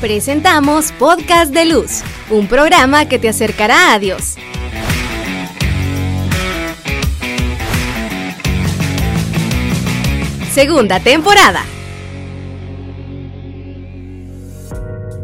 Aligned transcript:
Presentamos 0.00 0.92
Podcast 0.92 1.52
de 1.52 1.66
Luz, 1.66 2.02
un 2.30 2.46
programa 2.46 3.04
que 3.04 3.18
te 3.18 3.28
acercará 3.28 3.92
a 3.92 3.98
Dios. 3.98 4.36
Segunda 10.50 11.00
temporada. 11.00 11.66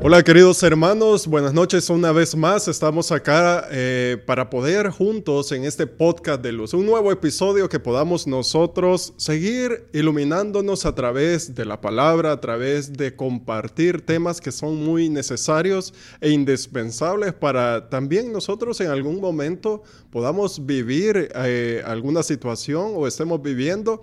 Hola 0.09 0.23
queridos 0.23 0.63
hermanos, 0.63 1.27
buenas 1.27 1.53
noches 1.53 1.91
una 1.91 2.13
vez 2.13 2.37
más. 2.37 2.69
Estamos 2.69 3.11
acá 3.11 3.67
eh, 3.73 4.23
para 4.25 4.49
poder 4.51 4.91
juntos 4.91 5.51
en 5.51 5.65
este 5.65 5.89
podcast 5.89 6.41
de 6.41 6.53
luz, 6.53 6.75
un 6.75 6.87
nuevo 6.87 7.11
episodio 7.11 7.69
que 7.69 7.81
podamos 7.81 8.29
nosotros 8.29 9.15
seguir 9.17 9.89
iluminándonos 9.93 10.87
a 10.87 10.95
través 10.95 11.57
de 11.57 11.65
la 11.65 11.81
palabra, 11.81 12.31
a 12.31 12.41
través 12.41 12.93
de 12.93 13.17
compartir 13.17 14.01
temas 14.07 14.41
que 14.41 14.53
son 14.53 14.77
muy 14.77 15.09
necesarios 15.09 15.93
e 16.21 16.31
indispensables 16.31 17.33
para 17.33 17.91
también 17.91 18.33
nosotros 18.33 18.81
en 18.81 18.91
algún 18.91 19.21
momento 19.21 19.83
podamos 20.11 20.65
vivir 20.65 21.33
eh, 21.35 21.83
alguna 21.85 22.23
situación 22.23 22.93
o 22.95 23.09
estemos 23.09 23.43
viviendo. 23.43 24.03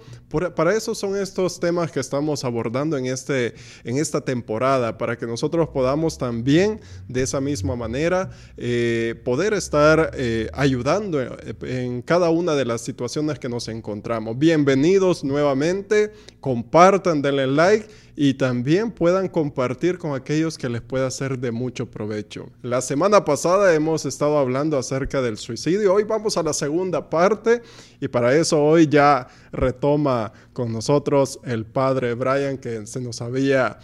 para 0.54 0.76
eso 0.76 0.96
son 0.96 1.16
estos 1.16 1.62
temas 1.62 1.94
que 1.94 2.02
estamos 2.02 2.44
abordando 2.44 2.98
en, 2.98 3.06
este, 3.06 3.54
en 3.86 3.98
esta 4.00 4.20
temporada, 4.20 4.98
para 4.98 5.18
que 5.18 5.26
nosotros 5.26 5.70
podamos 5.70 5.93
también 6.18 6.82
de 7.08 7.22
esa 7.22 7.40
misma 7.40 7.76
manera 7.76 8.32
eh, 8.58 9.16
poder 9.24 9.54
estar 9.54 10.12
eh, 10.16 10.50
ayudando 10.54 11.22
en, 11.62 12.02
cada 12.02 12.30
una 12.32 12.56
de 12.56 12.66
las 12.66 12.82
situaciones 12.82 13.38
que 13.38 13.48
nos 13.48 13.68
encontramos. 13.68 14.38
Bienvenidos 14.38 15.24
nuevamente, 15.24 16.12
compartan, 16.40 17.22
denle 17.22 17.48
like 17.48 17.88
y 18.16 18.34
también 18.36 18.92
puedan 18.92 19.28
compartir 19.28 19.98
con 19.98 20.14
aquellos 20.14 20.58
que 20.58 20.70
les 20.70 20.82
pueda 20.82 21.10
ser 21.10 21.38
de 21.40 21.52
mucho 21.52 21.90
provecho. 21.90 22.50
La 22.62 22.82
semana 22.82 23.24
pasada 23.24 23.74
hemos 23.74 24.06
estado 24.06 24.38
hablando 24.38 24.78
acerca 24.78 25.22
del 25.22 25.38
suicidio, 25.38 25.94
hoy 25.94 26.04
vamos 26.04 26.38
a 26.38 26.44
la 26.44 26.54
segunda 26.54 27.10
parte 27.10 27.62
y 28.00 28.08
para 28.08 28.36
eso 28.36 28.64
hoy 28.64 28.88
ya 28.88 29.28
retoma 29.52 30.32
con 30.54 30.72
nosotros 30.72 31.40
el 31.44 31.66
padre 31.66 32.14
Brian 32.16 32.58
que 32.58 32.86
se 32.86 33.00
nos 33.00 33.22
había 33.22 33.80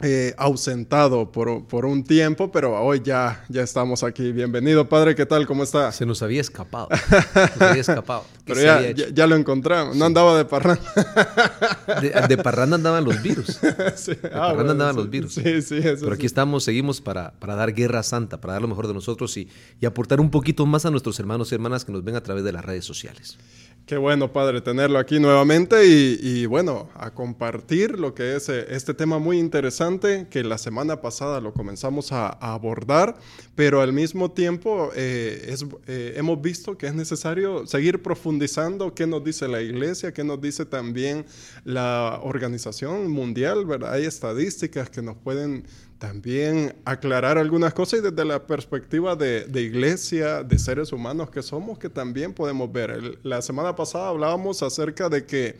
eh, 0.00 0.34
ausentado 0.38 1.30
por, 1.30 1.66
por, 1.66 1.86
un 1.86 2.02
tiempo, 2.02 2.50
pero 2.50 2.74
hoy 2.82 3.00
ya, 3.04 3.44
ya 3.48 3.62
estamos 3.62 4.02
aquí. 4.02 4.32
Bienvenido, 4.32 4.88
padre, 4.88 5.14
¿qué 5.14 5.24
tal? 5.24 5.46
¿Cómo 5.46 5.62
está? 5.62 5.92
Se 5.92 6.04
nos 6.04 6.20
había 6.20 6.40
escapado. 6.40 6.88
nos 7.34 7.62
había 7.62 7.80
escapado. 7.80 8.24
pero 8.44 8.60
ya, 8.60 8.90
ya, 8.90 9.26
lo 9.28 9.36
encontramos. 9.36 9.94
No 9.96 10.04
andaba 10.04 10.36
de 10.36 10.44
parranda. 10.46 10.82
de, 12.28 12.36
parranda 12.38 12.74
andaban 12.74 13.04
los 13.04 13.22
virus. 13.22 13.60
De 13.60 14.18
ah, 14.32 14.48
parranda 14.50 14.72
andaban 14.72 14.96
los 14.96 15.08
virus. 15.08 15.34
Sí, 15.34 15.62
sí, 15.62 15.76
eso 15.78 16.00
Pero 16.02 16.14
aquí 16.14 16.26
estamos, 16.26 16.64
seguimos 16.64 17.00
para, 17.00 17.32
para 17.38 17.54
dar 17.54 17.72
guerra 17.72 18.02
santa, 18.02 18.40
para 18.40 18.54
dar 18.54 18.62
lo 18.62 18.68
mejor 18.68 18.88
de 18.88 18.94
nosotros 18.94 19.36
y, 19.36 19.48
y 19.80 19.86
aportar 19.86 20.20
un 20.20 20.30
poquito 20.30 20.66
más 20.66 20.84
a 20.86 20.90
nuestros 20.90 21.20
hermanos 21.20 21.52
y 21.52 21.54
hermanas 21.54 21.84
que 21.84 21.92
nos 21.92 22.02
ven 22.02 22.16
a 22.16 22.22
través 22.22 22.42
de 22.42 22.52
las 22.52 22.64
redes 22.64 22.84
sociales. 22.84 23.38
Qué 23.86 23.98
bueno, 23.98 24.32
padre, 24.32 24.62
tenerlo 24.62 24.98
aquí 24.98 25.20
nuevamente 25.20 25.84
y, 25.86 26.46
bueno, 26.46 26.88
a 26.94 27.12
compartir 27.12 27.98
lo 27.98 28.14
que 28.14 28.34
es 28.34 28.48
eh, 28.48 28.64
este 28.70 28.94
tema 28.94 29.18
muy 29.18 29.38
interesante 29.38 30.26
que 30.30 30.42
la 30.42 30.56
semana 30.56 31.02
pasada 31.02 31.38
lo 31.42 31.52
comenzamos 31.52 32.10
a, 32.10 32.28
abordar, 32.28 33.14
pero 33.54 33.82
al 33.82 33.92
mismo 33.92 34.30
tiempo 34.30 34.90
eh, 34.96 35.54
eh, 35.86 36.14
hemos 36.16 36.40
visto 36.40 36.78
que 36.78 36.86
es 36.86 36.94
necesario 36.94 37.66
seguir 37.66 38.02
profundizando 38.02 38.94
qué 38.94 39.06
nos 39.06 39.22
dice 39.22 39.48
la 39.48 39.60
iglesia, 39.60 40.14
qué 40.14 40.24
nos 40.24 40.40
dice 40.40 40.64
también 40.64 41.26
la 41.64 42.20
organización 42.22 43.10
mundial, 43.10 43.66
¿verdad? 43.66 43.92
Hay 43.92 44.06
estadísticas 44.06 44.88
que 44.88 45.02
nos 45.02 45.18
pueden 45.18 45.66
también 46.04 46.74
aclarar 46.84 47.38
algunas 47.38 47.72
cosas 47.72 48.00
y 48.00 48.02
desde 48.02 48.26
la 48.26 48.46
perspectiva 48.46 49.16
de, 49.16 49.46
iglesia, 49.54 50.42
de 50.42 50.58
seres 50.58 50.92
humanos 50.92 51.30
que 51.30 51.42
somos, 51.42 51.78
que 51.78 51.88
también 51.88 52.34
podemos 52.34 52.70
ver. 52.70 53.18
la 53.22 53.40
semana 53.40 53.74
pasada 53.74 54.08
hablábamos 54.08 54.62
acerca 54.62 55.08
de 55.08 55.24
que 55.24 55.56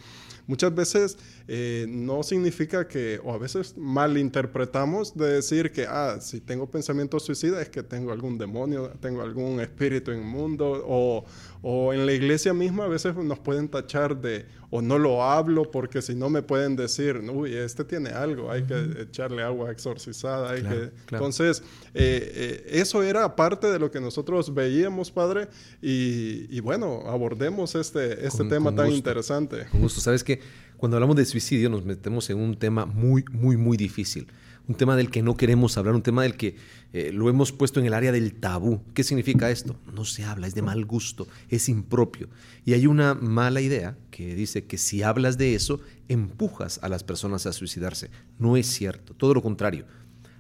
muchas 0.47 0.75
veces 0.75 1.17
eh, 1.49 1.87
no 1.89 2.23
significa 2.23 2.87
que, 2.87 3.19
o 3.25 3.33
a 3.33 3.39
veces 3.39 3.75
malinterpretamos 3.79 5.17
de 5.17 5.33
decir 5.33 5.73
que, 5.73 5.87
ah, 5.89 6.19
si 6.21 6.43
tengo 6.43 6.71
pensamiento 6.71 7.19
suicida 7.21 7.63
es 7.63 7.71
que 7.71 7.83
tengo 7.83 8.13
algún 8.13 8.37
demonio, 8.37 8.91
tengo 9.01 9.23
algún 9.23 9.61
espíritu 9.61 10.13
inmundo, 10.13 10.85
o, 10.87 11.25
o 11.67 11.95
en 11.95 12.05
la 12.05 12.13
iglesia 12.13 12.53
misma 12.53 12.85
a 12.85 12.89
veces 12.89 13.17
nos 13.17 13.39
pueden 13.39 13.71
tachar 13.71 14.21
de, 14.21 14.45
o 14.69 14.83
no 14.83 14.99
lo 14.99 15.25
hablo 15.25 15.71
porque 15.71 16.03
si 16.03 16.15
no 16.15 16.29
me 16.29 16.43
pueden 16.43 16.77
decir, 16.77 17.17
uy, 17.33 17.55
este 17.55 17.85
tiene 17.85 18.11
algo, 18.11 18.51
hay 18.51 18.65
que 18.65 19.01
echarle 19.01 19.43
agua 19.43 19.73
exorcizada, 19.73 20.51
hay 20.51 20.63
que... 20.63 20.91
Entonces, 21.11 21.63
eh, 21.95 22.33
eh, 22.35 22.67
eso 22.69 23.03
era 23.03 23.35
parte 23.35 23.69
de 23.69 23.79
lo 23.79 23.91
que 23.91 23.99
nosotros 23.99 24.53
veíamos, 24.53 25.11
Padre, 25.11 25.49
y, 25.81 26.61
bueno, 26.61 27.03
abordemos 27.07 27.75
este, 27.77 28.27
este 28.27 28.45
tema 28.45 28.75
tan 28.75 28.93
interesante. 28.93 29.65
Con 29.71 29.81
gusto, 29.81 30.03
¿sabes 30.03 30.23
qué? 30.23 30.41
cuando 30.77 30.99
hablamos 30.99 31.17
de 31.17 31.25
suicidio 31.25 31.71
nos 31.71 31.83
metemos 31.83 32.29
en 32.29 32.39
un 32.39 32.59
tema 32.59 32.85
muy, 32.85 33.25
muy, 33.33 33.57
muy 33.57 33.79
difícil. 33.79 34.27
Un 34.67 34.77
tema 34.77 34.97
del 34.97 35.11
que 35.11 35.23
no 35.23 35.37
queremos 35.37 35.77
hablar, 35.77 35.95
un 35.95 36.03
tema 36.03 36.23
del 36.23 36.37
que 36.37 36.57
eh, 36.95 37.11
lo 37.13 37.29
hemos 37.29 37.53
puesto 37.53 37.81
en 37.81 37.87
el 37.87 37.93
área 37.93 38.13
del 38.13 38.35
tabú. 38.35 38.81
¿Qué 38.95 39.05
significa 39.05 39.51
esto? 39.51 39.77
No 39.93 40.07
se 40.07 40.25
habla, 40.25 40.47
es 40.47 40.55
de 40.55 40.63
mal 40.63 40.87
gusto, 40.87 41.29
es 41.51 41.69
impropio. 41.69 42.29
Y 42.65 42.73
hay 42.73 42.87
una 42.87 43.15
mala 43.15 43.61
idea 43.61 43.99
que 44.11 44.35
dice 44.35 44.65
que 44.65 44.79
si 44.79 45.03
hablas 45.03 45.37
de 45.37 45.55
eso, 45.55 45.81
empujas 46.09 46.81
a 46.83 46.89
las 46.89 47.05
personas 47.05 47.45
a 47.45 47.53
suicidarse. 47.53 48.11
No 48.39 48.57
es 48.57 48.67
cierto, 48.67 49.13
todo 49.13 49.35
lo 49.35 49.43
contrario. 49.43 49.85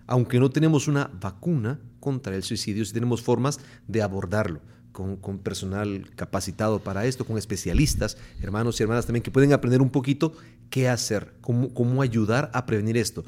Aunque 0.07 0.41
no 0.41 0.51
tenemos 0.51 0.89
una 0.89 1.11
vacuna 1.21 1.81
contra 2.01 2.35
el 2.35 2.43
suicidio, 2.43 2.85
sí 2.85 2.95
tenemos 2.95 3.23
formas 3.23 3.61
de 3.89 4.01
abordarlo 4.01 4.61
con, 4.95 5.39
personal 5.39 6.09
capacitado 6.15 6.79
para 6.79 7.05
esto, 7.05 7.27
con 7.27 7.37
especialistas, 7.37 8.17
hermanos 8.41 8.79
y 8.79 8.85
hermanas 8.85 9.06
también, 9.06 9.23
que 9.23 9.31
pueden 9.31 9.53
aprender 9.53 9.83
un 9.83 9.91
poquito 9.91 10.33
qué 10.71 10.89
hacer, 10.89 11.35
cómo, 11.41 11.75
cómo 11.75 12.01
ayudar 12.01 12.51
a 12.55 12.65
prevenir 12.65 12.97
esto. 12.97 13.25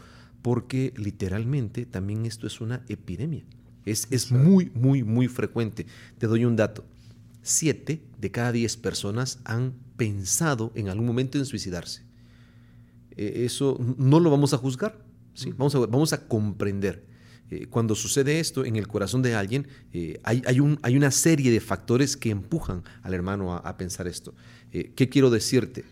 Porque 0.47 0.93
literalmente 0.97 1.87
también 1.87 2.25
esto 2.25 2.47
es 2.47 2.61
una 2.61 2.85
epidemia. 2.89 3.43
Es, 3.85 4.07
es 4.13 4.31
muy, 4.31 4.71
muy, 4.77 5.03
muy 5.03 5.27
frecuente. 5.27 5.87
Te 6.19 6.29
doy 6.29 6.45
un 6.45 6.55
dato. 6.55 6.85
Siete 7.43 8.01
de 8.17 8.31
cada 8.31 8.53
diez 8.53 8.77
personas 8.77 9.41
han 9.43 9.75
pensado 9.97 10.71
en 10.77 10.89
algún 10.89 11.05
momento 11.05 11.37
en 11.37 11.47
suicidarse. 11.47 12.05
E, 13.17 13.45
eso 13.45 13.77
no 13.99 14.21
lo 14.21 14.31
vamos 14.31 14.55
a 14.55 14.59
juzgar, 14.59 15.05
¿sí? 15.35 15.51
vamos, 15.51 15.75
a, 15.75 15.81
vamos 15.81 16.13
a 16.13 16.29
comprender 16.29 17.05
eh, 17.51 17.67
cuando 17.67 17.97
sucede 17.97 18.39
esto 18.39 18.65
en 18.65 18.77
el 18.77 18.87
corazón 18.87 19.23
de 19.23 19.35
alguien, 19.35 19.67
eh, 19.93 20.21
hay, 20.23 20.61
un, 20.61 20.79
hay, 20.83 20.97
una 20.97 21.11
serie 21.11 21.51
de 21.51 21.59
factores 21.59 22.17
que 22.17 22.31
empujan 22.31 22.85
al 23.03 23.15
hermano 23.15 23.53
a, 23.53 23.77
pensar 23.77 24.07
esto. 24.07 24.33
Eh, 24.71 24.93
¿Qué 24.95 25.09
quiero 25.09 25.29
decirte? 25.29 25.85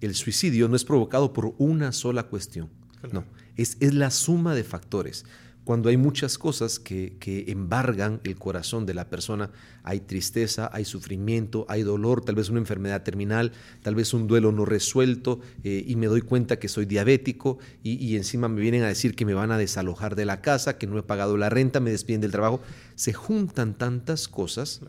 El 0.00 0.14
suicidio 0.14 0.66
no 0.66 0.76
es 0.76 0.84
provocado 0.86 1.34
por 1.34 1.54
una 1.58 1.92
sola 1.92 2.22
cuestión. 2.22 2.70
No, 3.12 3.24
es, 3.58 3.76
es 3.80 3.92
la 3.92 4.10
suma 4.10 4.54
de 4.54 4.64
factores 4.64 5.26
cuando 5.68 5.90
hay 5.90 5.98
muchas 5.98 6.38
cosas 6.38 6.78
que, 6.78 7.44
embargan 7.46 8.22
el 8.24 8.36
corazón 8.36 8.86
de 8.86 8.94
la 8.94 9.10
persona, 9.10 9.50
hay 9.82 10.00
tristeza, 10.00 10.70
hay 10.72 10.86
sufrimiento, 10.86 11.66
hay 11.68 11.82
dolor, 11.82 12.24
tal 12.24 12.36
vez 12.36 12.48
una 12.48 12.58
enfermedad 12.58 13.02
terminal, 13.02 13.52
tal 13.82 13.94
vez 13.94 14.14
un 14.14 14.26
duelo 14.26 14.50
no 14.50 14.64
resuelto 14.64 15.40
eh, 15.64 15.84
y 15.86 15.96
me 15.96 16.06
doy 16.06 16.22
cuenta 16.22 16.58
que 16.58 16.68
soy 16.68 16.86
diabético 16.86 17.58
y, 17.82 18.16
encima 18.16 18.48
me 18.48 18.62
vienen 18.62 18.82
a 18.82 18.88
decir 18.88 19.14
que 19.14 19.26
me 19.26 19.34
van 19.34 19.50
a 19.50 19.58
desalojar 19.58 20.16
de 20.16 20.24
la 20.24 20.40
casa, 20.40 20.78
que 20.78 20.86
no 20.86 20.96
he 20.96 21.02
pagado 21.02 21.36
la 21.36 21.50
renta, 21.50 21.80
me 21.80 21.90
despiden 21.90 22.22
del 22.22 22.32
trabajo. 22.32 22.62
Se 22.94 23.12
juntan 23.12 23.74
tantas 23.74 24.26
cosas 24.26 24.80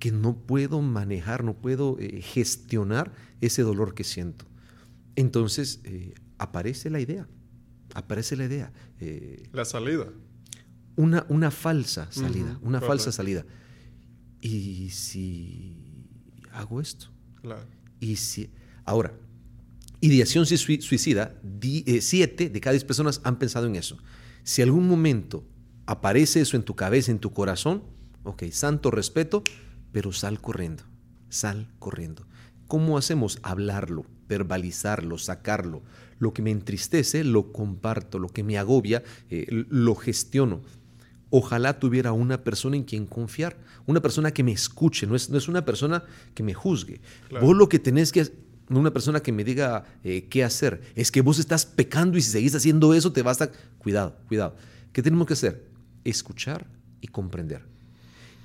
que 0.00 0.10
no 0.10 0.36
puedo 0.36 0.82
manejar, 0.82 1.44
no 1.44 1.54
puedo 1.54 1.96
eh, 2.00 2.22
gestionar 2.22 3.12
ese 3.40 3.62
dolor 3.62 3.94
que 3.94 4.02
siento. 4.02 4.46
Entonces 5.14 5.80
eh, 5.84 6.14
aparece 6.38 6.90
la 6.90 6.98
idea 6.98 7.28
aparece 7.98 8.36
la 8.36 8.44
idea. 8.44 8.72
Eh, 9.00 9.48
la 9.52 9.64
salida. 9.64 10.06
Una, 10.96 11.26
una 11.28 11.50
falsa 11.50 12.10
salida, 12.10 12.58
una 12.62 12.80
falsa 12.80 13.12
salida. 13.12 13.44
¿Y 14.40 14.90
si 14.90 15.76
hago 16.52 16.80
esto? 16.80 17.06
Claro. 17.40 17.66
Y 18.00 18.16
si, 18.16 18.50
ahora, 18.84 19.12
ideación 20.00 20.46
suicida, 20.46 21.40
eh, 21.62 22.00
siete 22.00 22.48
de 22.48 22.60
cada 22.60 22.72
diez 22.72 22.84
personas 22.84 23.20
han 23.24 23.38
pensado 23.38 23.66
en 23.66 23.76
eso. 23.76 23.98
Si 24.42 24.62
algún 24.62 24.88
momento 24.88 25.44
aparece 25.86 26.40
eso 26.40 26.56
en 26.56 26.62
tu 26.62 26.74
cabeza, 26.74 27.10
en 27.10 27.18
tu 27.18 27.32
corazón, 27.32 27.82
ok, 28.24 28.44
santo 28.50 28.90
respeto, 28.90 29.42
pero 29.92 30.12
sal 30.12 30.40
corriendo, 30.40 30.84
sal 31.28 31.68
corriendo. 31.78 32.26
¿Cómo 32.66 32.98
hacemos? 32.98 33.38
Hablarlo, 33.42 34.04
verbalizarlo, 34.28 35.16
sacarlo, 35.18 35.82
lo 36.18 36.32
que 36.32 36.42
me 36.42 36.50
entristece 36.50 37.24
lo 37.24 37.52
comparto, 37.52 38.18
lo 38.18 38.28
que 38.28 38.42
me 38.42 38.58
agobia 38.58 39.02
eh, 39.30 39.46
lo 39.50 39.94
gestiono. 39.94 40.60
Ojalá 41.30 41.78
tuviera 41.78 42.12
una 42.12 42.42
persona 42.42 42.76
en 42.76 42.84
quien 42.84 43.06
confiar, 43.06 43.56
una 43.86 44.00
persona 44.00 44.30
que 44.30 44.42
me 44.42 44.52
escuche, 44.52 45.06
no 45.06 45.14
es, 45.14 45.28
no 45.28 45.36
es 45.36 45.48
una 45.48 45.64
persona 45.64 46.04
que 46.34 46.42
me 46.42 46.54
juzgue. 46.54 47.00
Vos 47.40 47.56
lo 47.56 47.68
que 47.68 47.78
tenés 47.78 48.12
que 48.12 48.30
una 48.70 48.92
persona 48.92 49.20
que 49.20 49.32
me 49.32 49.44
diga 49.44 49.84
eh, 50.04 50.26
qué 50.28 50.44
hacer, 50.44 50.82
es 50.94 51.10
que 51.10 51.22
vos 51.22 51.38
estás 51.38 51.64
pecando 51.64 52.18
y 52.18 52.22
si 52.22 52.30
seguís 52.30 52.54
haciendo 52.54 52.92
eso 52.92 53.12
te 53.12 53.22
vas 53.22 53.40
a... 53.40 53.50
Cuidado, 53.78 54.16
cuidado. 54.28 54.56
¿Qué 54.92 55.02
tenemos 55.02 55.26
que 55.26 55.32
hacer? 55.32 55.64
Escuchar 56.04 56.66
y 57.00 57.08
comprender. 57.08 57.62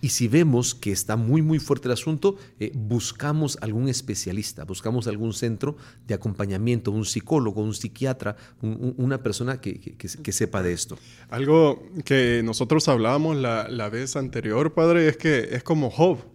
Y 0.03 0.09
si 0.09 0.27
vemos 0.27 0.75
que 0.75 0.91
está 0.91 1.15
muy, 1.15 1.41
muy 1.41 1.59
fuerte 1.59 1.88
el 1.88 1.94
asunto, 1.94 2.35
eh, 2.59 2.73
buscamos 2.75 3.57
algún 3.61 3.88
especialista, 3.88 4.65
buscamos 4.65 5.07
algún 5.07 5.31
centro 5.31 5.77
de 6.05 6.13
acompañamiento, 6.13 6.91
un 6.91 7.05
psicólogo, 7.05 7.61
un 7.61 7.73
psiquiatra, 7.73 8.35
una 8.61 9.23
persona 9.23 9.61
que, 9.61 9.95
sepa 10.33 10.61
de 10.61 10.73
esto. 10.73 10.97
Algo 11.29 11.81
que 12.03 12.41
nosotros 12.44 12.89
hablábamos 12.89 13.38
la, 13.38 13.69
la 13.69 13.88
vez 13.88 14.17
anterior, 14.17 14.73
padre, 14.73 15.07
es 15.07 15.15
que 15.15 15.55
es 15.55 15.63
como 15.63 15.89
Job. 15.89 16.32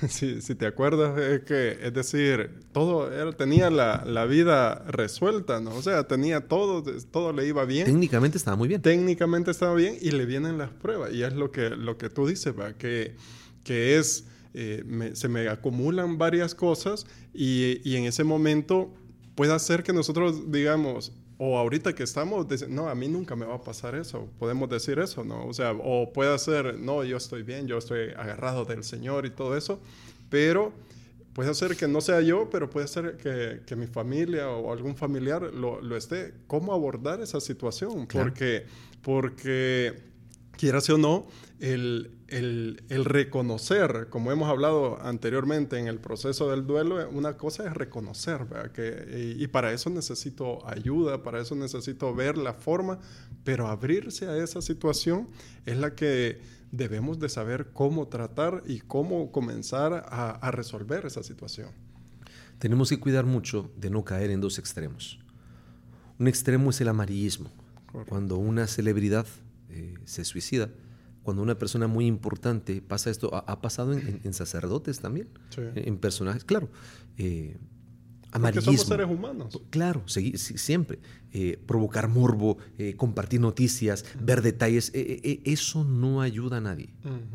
Si, 0.08 0.40
si, 0.40 0.54
te 0.54 0.66
acuerdas, 0.66 1.18
es 1.18 1.40
que, 1.40 1.78
es 1.82 1.92
decir, 1.92 2.50
todo, 2.72 3.12
él 3.12 3.34
tenía 3.36 3.70
la, 3.70 4.04
la, 4.06 4.26
vida 4.26 4.84
resuelta, 4.86 5.60
¿no? 5.60 5.74
O 5.74 5.82
sea, 5.82 6.06
tenía 6.06 6.46
todo, 6.46 6.82
todo 7.10 7.32
le 7.32 7.46
iba 7.46 7.64
bien. 7.64 7.86
Técnicamente 7.86 8.38
estaba 8.38 8.56
muy 8.56 8.68
bien. 8.68 8.80
Técnicamente 8.80 9.50
estaba 9.50 9.74
bien 9.74 9.96
y 10.00 10.12
le 10.12 10.24
vienen 10.24 10.58
las 10.58 10.70
pruebas. 10.70 11.12
Y 11.12 11.22
es 11.22 11.32
lo 11.32 11.50
que, 11.50 11.70
lo 11.70 11.98
que 11.98 12.10
tú 12.10 12.26
dices, 12.26 12.54
¿va? 12.58 12.74
Que, 12.74 13.16
que 13.64 13.98
es, 13.98 14.24
eh, 14.54 15.12
se 15.14 15.28
me 15.28 15.48
acumulan 15.48 16.16
varias 16.16 16.54
cosas 16.54 17.06
y, 17.34 17.80
y 17.84 17.96
en 17.96 18.04
ese 18.04 18.24
momento 18.24 18.94
puede 19.34 19.52
hacer 19.52 19.82
que 19.82 19.92
nosotros 19.92 20.50
digamos, 20.50 21.12
o 21.38 21.56
ahorita 21.56 21.94
que 21.94 22.02
estamos, 22.02 22.46
no, 22.68 22.88
a 22.88 22.94
mí 22.96 23.08
nunca 23.08 23.36
me 23.36 23.46
va 23.46 23.54
a 23.54 23.62
pasar 23.62 23.94
eso, 23.94 24.28
podemos 24.38 24.68
decir 24.68 24.98
eso, 24.98 25.24
¿no? 25.24 25.46
O 25.46 25.54
sea, 25.54 25.72
o 25.72 26.12
puede 26.12 26.36
ser, 26.38 26.78
no, 26.78 27.04
yo 27.04 27.16
estoy 27.16 27.44
bien, 27.44 27.68
yo 27.68 27.78
estoy 27.78 28.10
agarrado 28.16 28.64
del 28.64 28.82
Señor 28.82 29.24
y 29.24 29.30
todo 29.30 29.56
eso, 29.56 29.80
pero 30.28 30.72
puede 31.34 31.54
ser 31.54 31.76
que 31.76 31.86
no 31.86 32.00
sea 32.00 32.20
yo, 32.20 32.50
pero 32.50 32.68
puede 32.68 32.88
ser 32.88 33.16
que, 33.16 33.60
que 33.64 33.76
mi 33.76 33.86
familia 33.86 34.50
o 34.50 34.72
algún 34.72 34.96
familiar 34.96 35.42
lo, 35.54 35.80
lo, 35.80 35.96
esté. 35.96 36.34
¿Cómo 36.48 36.72
abordar 36.72 37.20
esa 37.20 37.40
situación? 37.40 38.08
Porque, 38.08 38.66
porque 39.02 39.94
quieras 40.56 40.90
o 40.90 40.98
no, 40.98 41.28
el, 41.60 42.12
el, 42.28 42.82
el, 42.88 43.04
reconocer, 43.04 44.08
como 44.10 44.30
hemos 44.30 44.48
hablado 44.48 45.00
anteriormente 45.02 45.78
en 45.78 45.88
el 45.88 45.98
proceso 45.98 46.50
del 46.50 46.66
duelo, 46.66 47.08
una 47.10 47.36
cosa 47.36 47.66
es 47.66 47.74
reconocer, 47.74 48.46
Que, 48.72 49.34
y, 49.38 49.46
para 49.48 49.72
eso 49.72 49.90
necesito 49.90 50.66
ayuda, 50.66 51.22
para 51.22 51.40
eso 51.40 51.54
necesito 51.54 52.14
ver 52.14 52.38
la 52.38 52.54
forma, 52.54 53.00
pero 53.44 53.66
abrirse 53.66 54.28
a 54.28 54.36
esa 54.36 54.62
situación 54.62 55.28
es 55.66 55.78
la 55.78 55.94
que 55.94 56.40
debemos 56.70 57.18
de 57.18 57.28
saber 57.28 57.70
cómo 57.72 58.08
tratar 58.08 58.62
y 58.66 58.80
cómo 58.80 59.32
comenzar 59.32 60.06
a, 60.08 60.30
a 60.30 60.50
resolver 60.50 61.06
esa 61.06 61.22
situación. 61.22 61.70
Tenemos 62.58 62.90
que 62.90 63.00
cuidar 63.00 63.24
mucho 63.24 63.70
de 63.76 63.90
no 63.90 64.04
caer 64.04 64.30
en 64.30 64.40
dos 64.40 64.58
extremos. 64.58 65.18
Un 66.18 66.26
extremo 66.26 66.70
es 66.70 66.80
el 66.80 66.88
amarillismo, 66.88 67.50
cuando 68.08 68.36
una 68.36 68.66
celebridad 68.66 69.26
eh, 69.70 69.94
se 70.04 70.24
suicida. 70.24 70.68
Cuando 71.28 71.42
una 71.42 71.58
persona 71.58 71.88
muy 71.88 72.06
importante 72.06 72.80
pasa 72.80 73.10
esto, 73.10 73.34
ha, 73.34 73.60
pasado 73.60 73.92
en, 73.92 74.32
sacerdotes 74.32 75.00
también, 75.00 75.28
en, 75.74 75.98
personajes, 75.98 76.42
claro. 76.42 76.70
Eh, 77.18 77.58
amarillismo. 78.32 78.72
somos 78.72 78.86
seres 78.86 79.06
humanos. 79.10 79.60
Claro, 79.68 80.04
siempre. 80.06 81.00
Eh, 81.34 81.62
provocar 81.66 82.08
morbo, 82.08 82.56
eh, 82.78 82.94
compartir 82.96 83.42
noticias, 83.42 84.06
ver 84.18 84.40
detalles, 84.40 84.90
eso 84.94 85.84
no 85.84 86.22
ayuda 86.22 86.56
a 86.56 86.60
nadie. 86.62 86.94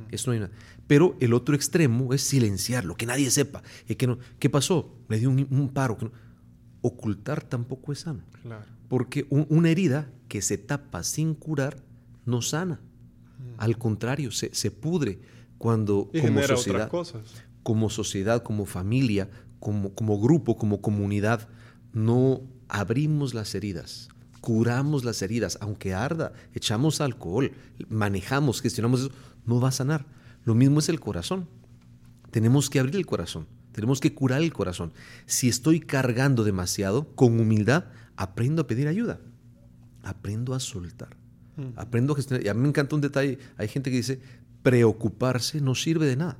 Eso 0.10 0.32
no 0.32 0.38
ayuda. 0.38 0.50
Pero 0.88 1.16
el 1.20 1.32
otro 1.32 1.54
extremo 1.54 2.16
es 2.16 2.24
silenciarlo, 2.24 2.98
que 2.98 3.06
nadie 3.06 3.30
sepa. 3.30 3.62
que 3.86 4.08
no, 4.08 4.18
¿Qué 4.40 4.50
pasó? 4.50 4.98
Le 5.08 5.20
dio 5.20 5.30
un, 5.30 5.70
paro. 5.72 6.00
Ocultar 6.82 7.44
tampoco 7.44 7.92
es 7.92 8.00
sano. 8.00 8.24
Claro. 8.42 8.66
Porque 8.88 9.28
una 9.30 9.70
herida 9.70 10.10
que 10.30 10.42
se 10.42 10.58
tapa 10.58 11.04
sin 11.04 11.36
curar 11.36 11.78
no 12.26 12.42
sana. 12.42 12.82
Al 13.58 13.78
contrario, 13.78 14.32
se, 14.32 14.54
se 14.54 14.72
pudre 14.72 15.20
cuando 15.58 16.10
como 16.20 16.44
sociedad, 16.44 16.92
como 17.64 17.90
sociedad, 17.90 18.44
como 18.44 18.66
familia, 18.66 19.30
como, 19.60 19.96
como 19.96 20.20
grupo, 20.20 20.58
como 20.58 20.82
comunidad, 20.82 21.48
no 21.94 22.42
abrimos 22.68 23.34
las 23.34 23.56
heridas, 23.56 24.10
curamos 24.42 25.06
las 25.06 25.22
heridas, 25.22 25.58
aunque 25.62 25.94
arda, 25.94 26.34
echamos 26.54 27.00
alcohol, 27.00 27.54
manejamos, 27.88 28.62
gestionamos 28.62 29.02
eso, 29.02 29.12
no 29.46 29.62
va 29.62 29.70
a 29.70 29.72
sanar. 29.72 30.06
Lo 30.44 30.54
mismo 30.54 30.80
es 30.80 30.90
el 30.90 31.00
corazón. 31.00 31.48
Tenemos 32.32 32.70
que 32.70 32.80
abrir 32.80 32.98
el 32.98 33.06
corazón, 33.06 33.48
tenemos 33.72 34.02
que 34.02 34.14
curar 34.14 34.42
el 34.42 34.52
corazón. 34.52 34.92
Si 35.28 35.48
estoy 35.48 35.80
cargando 35.80 36.44
demasiado, 36.44 37.16
con 37.16 37.40
humildad, 37.40 37.86
aprendo 38.18 38.64
a 38.64 38.68
pedir 38.68 38.90
ayuda, 38.90 39.22
aprendo 40.04 40.54
a 40.54 40.60
soltar. 40.60 41.23
Aprendo 41.76 42.14
a 42.14 42.16
gestionar. 42.16 42.46
Y 42.46 42.50
a 42.50 42.54
mí 42.54 42.62
me 42.62 42.70
encanta 42.70 42.96
un 42.96 43.02
detalle. 43.02 43.38
Hay 43.58 43.68
gente 43.68 43.92
que 43.92 43.98
dice, 43.98 44.20
preocuparse 44.62 45.62
no 45.62 45.76
sirve 45.76 46.06
de 46.06 46.16
nada. 46.16 46.38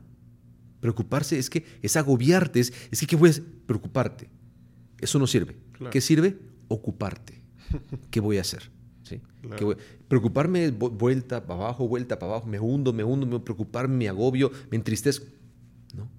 Preocuparse 0.80 1.38
es 1.38 1.50
que 1.50 1.64
es 1.82 1.96
agobiarte, 1.96 2.60
es, 2.60 2.74
es 2.92 3.00
que 3.00 3.08
¿qué 3.08 3.16
voy 3.16 3.30
a 3.30 3.32
hacer? 3.32 3.46
Preocuparte. 3.66 4.28
Eso 5.00 5.20
no 5.20 5.28
sirve. 5.28 5.58
¿Qué 5.92 6.02
sirve? 6.02 6.38
Ocuparte. 6.68 7.42
¿Qué 8.10 8.20
voy 8.20 8.38
a 8.38 8.42
hacer? 8.42 8.72
¿Sí? 9.04 9.22
Preocuparme 10.08 10.72
vuelta 10.72 11.46
para 11.46 11.60
abajo, 11.60 11.88
vuelta 11.88 12.18
para 12.18 12.34
abajo, 12.34 12.48
me 12.48 12.60
hundo, 12.60 12.94
me 12.94 13.04
hundo, 13.04 13.26
me 13.26 13.40
preocuparme, 13.40 13.96
me 13.96 14.10
agobio, 14.10 14.52
me 14.72 14.78
entristezco. 14.78 15.26
¿No? 15.96 16.10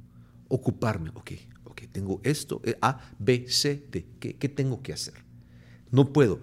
Ocuparme, 0.48 1.10
ok, 1.14 1.32
ok, 1.64 1.82
tengo 1.90 2.20
esto, 2.22 2.60
eh, 2.64 2.76
A, 2.80 3.00
B, 3.18 3.46
C, 3.48 3.86
D. 3.90 4.06
¿Qué, 4.20 4.36
qué 4.36 4.48
tengo 4.48 4.82
que 4.82 4.92
hacer? 4.92 5.14
No 5.90 6.12
puedo, 6.12 6.40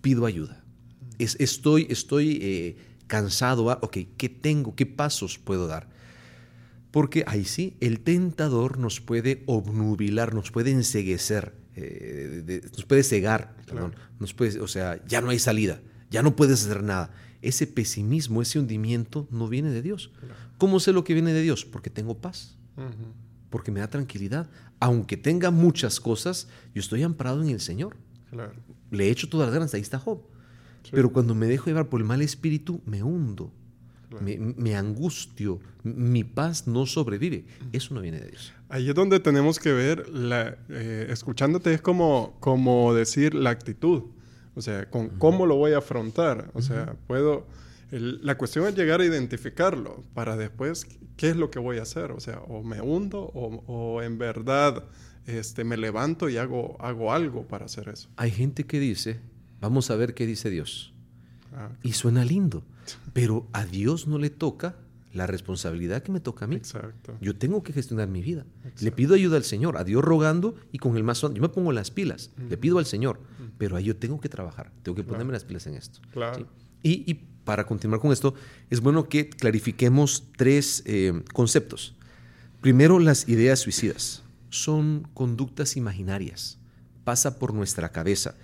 pido 0.00 0.26
ayuda 0.26 0.63
estoy 1.18 1.86
estoy 1.90 2.38
eh, 2.42 2.76
cansado, 3.06 3.70
ah, 3.70 3.78
ok, 3.82 3.98
¿qué 4.16 4.28
tengo? 4.28 4.74
¿Qué 4.74 4.86
pasos 4.86 5.38
puedo 5.38 5.66
dar? 5.66 5.88
Porque 6.90 7.24
ahí 7.26 7.44
sí, 7.44 7.76
el 7.80 8.00
tentador 8.00 8.78
nos 8.78 9.00
puede 9.00 9.42
obnubilar, 9.46 10.32
nos 10.32 10.50
puede 10.50 10.70
enseguecer, 10.70 11.54
eh, 11.74 12.62
nos 12.72 12.84
puede 12.84 13.02
cegar, 13.02 13.56
perdón, 13.66 13.96
nos 14.20 14.32
puede, 14.32 14.60
o 14.60 14.68
sea, 14.68 15.04
ya 15.06 15.20
no 15.20 15.30
hay 15.30 15.40
salida, 15.40 15.80
ya 16.10 16.22
no 16.22 16.36
puedes 16.36 16.64
hacer 16.64 16.82
nada. 16.82 17.10
Ese 17.42 17.66
pesimismo, 17.66 18.40
ese 18.40 18.58
hundimiento 18.58 19.26
no 19.30 19.48
viene 19.48 19.70
de 19.70 19.82
Dios. 19.82 20.12
¿Cómo 20.56 20.78
sé 20.80 20.92
lo 20.92 21.04
que 21.04 21.14
viene 21.14 21.32
de 21.32 21.42
Dios? 21.42 21.64
Porque 21.64 21.90
tengo 21.90 22.18
paz, 22.18 22.56
porque 23.50 23.72
me 23.72 23.80
da 23.80 23.90
tranquilidad. 23.90 24.48
Aunque 24.78 25.16
tenga 25.16 25.50
muchas 25.50 25.98
cosas, 26.00 26.48
yo 26.74 26.80
estoy 26.80 27.02
amparado 27.02 27.42
en 27.42 27.48
el 27.50 27.60
Señor. 27.60 27.96
Le 28.90 29.08
he 29.08 29.10
hecho 29.10 29.28
todas 29.28 29.48
las 29.48 29.54
ganas, 29.54 29.74
ahí 29.74 29.80
está 29.80 29.98
Job. 29.98 30.22
Pero 30.90 31.12
cuando 31.12 31.34
me 31.34 31.46
dejo 31.46 31.66
llevar 31.66 31.88
por 31.88 32.00
el 32.00 32.06
mal 32.06 32.22
espíritu, 32.22 32.80
me 32.86 33.02
hundo, 33.02 33.52
me, 34.20 34.76
angustio, 34.76 35.60
mi 35.82 36.24
paz 36.24 36.66
no 36.66 36.86
sobrevive. 36.86 37.44
Eso 37.72 37.94
no 37.94 38.00
viene 38.00 38.20
de 38.20 38.30
Dios. 38.30 38.52
Ahí 38.68 38.88
es 38.88 38.94
donde 38.94 39.20
tenemos 39.20 39.58
que 39.58 39.72
ver, 39.72 40.08
la, 40.08 40.56
eh, 40.68 41.06
escuchándote 41.10 41.72
es 41.74 41.80
como, 41.80 42.36
como 42.40 42.94
decir 42.94 43.34
la 43.34 43.50
actitud, 43.50 44.04
o 44.54 44.62
sea, 44.62 44.88
con 44.90 45.08
cómo 45.10 45.46
lo 45.46 45.56
voy 45.56 45.72
a 45.72 45.78
afrontar. 45.78 46.50
O 46.54 46.62
sea, 46.62 46.96
puedo... 47.06 47.46
la 47.90 48.36
cuestión 48.36 48.66
es 48.66 48.76
llegar 48.76 49.00
a 49.00 49.04
identificarlo 49.04 50.04
para 50.14 50.36
después, 50.36 50.86
¿qué 51.16 51.30
es 51.30 51.36
lo 51.36 51.50
que 51.50 51.58
voy 51.58 51.78
a 51.78 51.82
hacer? 51.82 52.12
O 52.12 52.20
sea, 52.20 52.38
o 52.40 52.62
me 52.62 52.80
hundo 52.80 53.30
o, 53.34 53.62
o 53.66 54.02
en 54.02 54.18
verdad 54.18 54.84
este, 55.26 55.64
me 55.64 55.76
levanto 55.76 56.28
y 56.28 56.36
hago, 56.36 56.76
hago 56.80 57.12
algo 57.12 57.46
para 57.46 57.64
hacer 57.64 57.88
eso. 57.88 58.08
Hay 58.16 58.30
gente 58.30 58.64
que 58.64 58.78
dice 58.78 59.20
Vamos 59.64 59.90
a 59.90 59.96
ver 59.96 60.12
qué 60.12 60.26
dice 60.26 60.50
Dios. 60.50 60.92
Ah, 61.54 61.70
y 61.82 61.92
suena 61.92 62.22
lindo, 62.22 62.62
pero 63.14 63.48
a 63.54 63.64
Dios 63.64 64.06
no 64.06 64.18
le 64.18 64.28
toca 64.28 64.76
la 65.14 65.26
responsabilidad 65.26 66.02
que 66.02 66.12
me 66.12 66.20
toca 66.20 66.44
a 66.44 66.48
mí. 66.48 66.56
Exacto. 66.56 67.16
Yo 67.22 67.34
tengo 67.34 67.62
que 67.62 67.72
gestionar 67.72 68.08
mi 68.08 68.20
vida. 68.20 68.44
Le 68.82 68.92
pido 68.92 69.14
ayuda 69.14 69.38
al 69.38 69.44
Señor, 69.44 69.78
a 69.78 69.84
Dios 69.84 70.04
rogando 70.04 70.54
y 70.70 70.76
con 70.76 70.98
el 70.98 71.02
más 71.02 71.22
yo 71.22 71.30
me 71.30 71.48
pongo 71.48 71.72
las 71.72 71.90
pilas. 71.90 72.30
Le 72.50 72.58
pido 72.58 72.76
al 72.78 72.84
Señor, 72.84 73.22
pero 73.56 73.76
ahí 73.76 73.84
yo 73.84 73.96
tengo 73.96 74.20
que 74.20 74.28
trabajar, 74.28 74.70
tengo 74.82 74.96
que 74.96 75.02
ponerme 75.02 75.32
las 75.32 75.44
pilas 75.44 75.66
en 75.66 75.76
esto. 75.76 76.00
Claro. 76.12 76.46
Y, 76.82 77.14
para 77.44 77.66
continuar 77.66 78.02
con 78.02 78.12
esto, 78.12 78.34
es 78.68 78.82
bueno 78.82 79.08
que 79.08 79.30
clarifiquemos 79.30 80.24
tres 80.36 80.82
eh, 80.84 81.22
conceptos. 81.32 81.94
Primero, 82.60 82.98
las 82.98 83.30
ideas 83.30 83.60
suicidas. 83.60 84.22
Son 84.50 85.08
conductas 85.14 85.78
imaginarias. 85.78 86.58
Pasa 87.04 87.38
por 87.38 87.54
nuestra 87.54 87.92
cabeza 87.92 88.34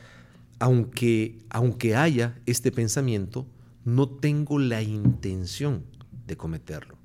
aunque, 0.60 1.38
aunque 1.48 1.96
haya 1.96 2.38
este 2.46 2.70
pensamiento, 2.70 3.46
no 3.84 4.08
tengo 4.08 4.58
la 4.58 4.82
intención 4.82 5.84
de 6.26 6.36
cometerlo. 6.36 6.98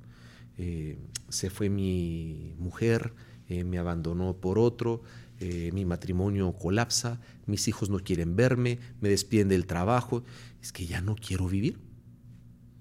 Eh, 0.58 0.98
se 1.30 1.48
fue 1.48 1.70
mi 1.70 2.54
mujer, 2.58 3.14
eh, 3.48 3.64
me 3.64 3.78
abandonó 3.78 4.36
por 4.36 4.58
otro, 4.58 5.02
eh, 5.40 5.70
mi 5.72 5.86
matrimonio 5.86 6.52
colapsa, 6.52 7.18
mis 7.46 7.66
hijos 7.66 7.88
no 7.88 7.98
quieren 7.98 8.36
verme, 8.36 8.78
me 9.00 9.08
despiden 9.08 9.48
del 9.48 9.66
trabajo. 9.66 10.22
Es 10.62 10.70
que 10.70 10.86
ya 10.86 11.00
no 11.00 11.16
quiero 11.16 11.48
vivir. 11.48 11.78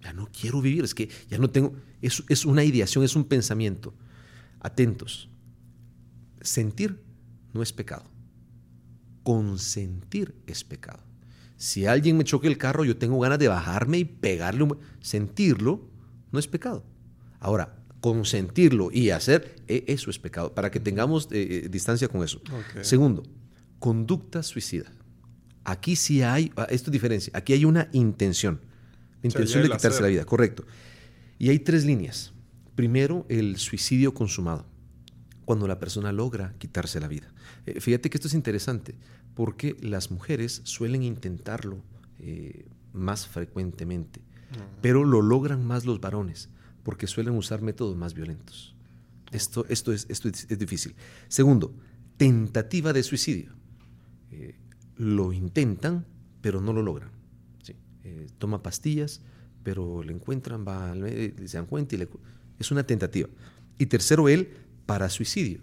Ya 0.01 0.12
no 0.12 0.27
quiero 0.27 0.62
vivir. 0.62 0.84
Es 0.84 0.94
que 0.94 1.10
ya 1.29 1.38
no 1.38 1.50
tengo. 1.50 1.74
Es, 2.01 2.22
es 2.27 2.46
una 2.46 2.65
ideación, 2.65 3.03
es 3.05 3.15
un 3.15 3.24
pensamiento. 3.24 3.94
Atentos. 4.60 5.29
Sentir 6.41 7.01
no 7.53 7.63
es 7.63 7.72
pecado 7.72 8.14
consentir 9.25 10.36
es 10.46 10.63
pecado. 10.63 11.00
Si 11.58 11.88
alguien 11.88 12.15
me 12.15 12.24
choque 12.24 12.48
el 12.48 12.60
carro, 12.60 12.86
yo 12.86 12.96
tengo 12.96 13.20
ganas 13.20 13.39
de 13.39 13.48
bajarme 13.48 13.98
y 13.98 14.05
pegarle 14.05 14.63
un... 14.63 14.77
Sentirlo 15.01 15.89
no 16.32 16.38
es 16.38 16.48
pecado. 16.48 16.86
Ahora, 17.39 17.75
consentirlo 18.01 18.91
y 18.91 19.10
hacer, 19.10 19.55
e, 19.67 19.84
eso 19.88 20.12
es 20.12 20.20
pecado, 20.20 20.53
para 20.53 20.70
que 20.70 20.79
tengamos 20.79 21.27
eh, 21.32 21.63
eh, 21.65 21.70
distancia 21.70 22.08
con 22.08 22.24
eso. 22.24 22.39
Segundo, 22.82 23.24
conducta 23.79 24.44
suicida. 24.44 24.91
Aquí 25.63 25.96
sí 25.96 26.22
hay, 26.22 26.51
ah, 26.55 26.67
esto 26.70 26.89
es 26.89 26.91
diferencia, 26.91 27.32
aquí 27.36 27.53
hay 27.53 27.65
una 27.65 27.89
intención, 27.94 28.62
la 29.24 29.27
intención 29.27 29.63
de 29.63 29.72
quitarse 29.72 30.03
la 30.03 30.08
vida, 30.08 30.24
correcto. 30.24 30.67
Y 31.39 31.50
hay 31.50 31.58
tres 31.58 31.84
líneas. 31.84 32.32
Primero, 32.75 33.25
el 33.27 33.58
suicidio 33.58 34.13
consumado, 34.13 34.67
cuando 35.46 35.68
la 35.68 35.80
persona 35.80 36.12
logra 36.12 36.54
quitarse 36.58 37.00
la 37.00 37.08
vida. 37.08 37.32
Eh, 37.66 37.80
fíjate 37.80 38.10
que 38.10 38.18
esto 38.18 38.28
es 38.28 38.34
interesante, 38.34 38.96
porque 39.36 39.78
las 39.80 40.12
mujeres 40.12 40.62
suelen 40.64 41.04
intentarlo 41.04 41.84
eh, 42.20 42.66
más 42.94 43.28
frecuentemente, 43.28 44.22
pero 44.82 45.04
lo 45.04 45.22
logran 45.22 45.66
más 45.66 45.86
los 45.86 46.00
varones, 46.00 46.50
porque 46.84 47.08
suelen 47.08 47.36
usar 47.36 47.62
métodos 47.62 47.96
más 47.96 48.14
violentos. 48.14 48.75
Esto, 49.32 49.66
esto, 49.70 49.92
es, 49.92 50.06
esto 50.10 50.30
es, 50.30 50.48
difícil. 50.58 50.96
Segundo, 51.28 51.75
tentativa 52.16 52.94
de 52.94 53.04
suicidio. 53.04 53.52
Eh, 54.32 54.56
lo 54.96 55.34
intentan, 55.34 56.06
pero 56.42 56.62
no 56.62 56.74
lo 56.74 56.82
logran. 56.82 57.10
toma 58.38 58.64
pastillas, 58.64 59.22
pero 59.64 60.04
le 60.04 60.14
encuentran, 60.14 60.66
va, 60.66 60.94
se 60.94 61.58
dan 61.58 61.66
cuenta 61.66 61.96
y 61.96 61.98
le, 61.98 62.08
es 62.60 62.72
una 62.72 62.84
tentativa. 62.84 63.28
Y 63.78 63.88
tercero, 63.88 64.30
el 64.30 64.48
para 64.86 65.10
suicidio. 65.10 65.62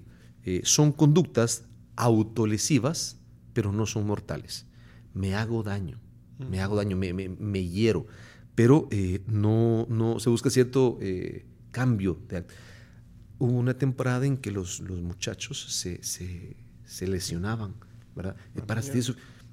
son 0.64 0.92
conductas 0.92 1.64
autolesivas, 1.96 3.18
pero 3.52 3.72
no 3.72 3.86
son 3.86 4.06
mortales. 4.06 4.66
Me 5.14 5.34
hago 5.34 5.62
daño, 5.62 6.00
me 6.38 6.60
hago 6.60 6.76
daño, 6.76 6.96
me, 6.96 7.68
hiero, 7.68 8.06
pero 8.54 8.88
eh, 8.90 9.22
no, 9.26 9.86
no 9.88 10.18
se 10.20 10.30
busca 10.30 10.50
cierto 10.50 10.98
eh, 11.00 11.46
cambio. 11.70 12.18
De, 12.28 12.44
hubo 13.38 13.52
una 13.52 13.74
temporada 13.74 14.26
en 14.26 14.36
que 14.36 14.50
los, 14.50 14.80
los 14.80 15.00
muchachos 15.02 15.66
se, 15.74 16.02
se, 16.02 17.06
lesionaban, 17.06 17.74
¿verdad? 18.14 18.36
Para 18.66 18.82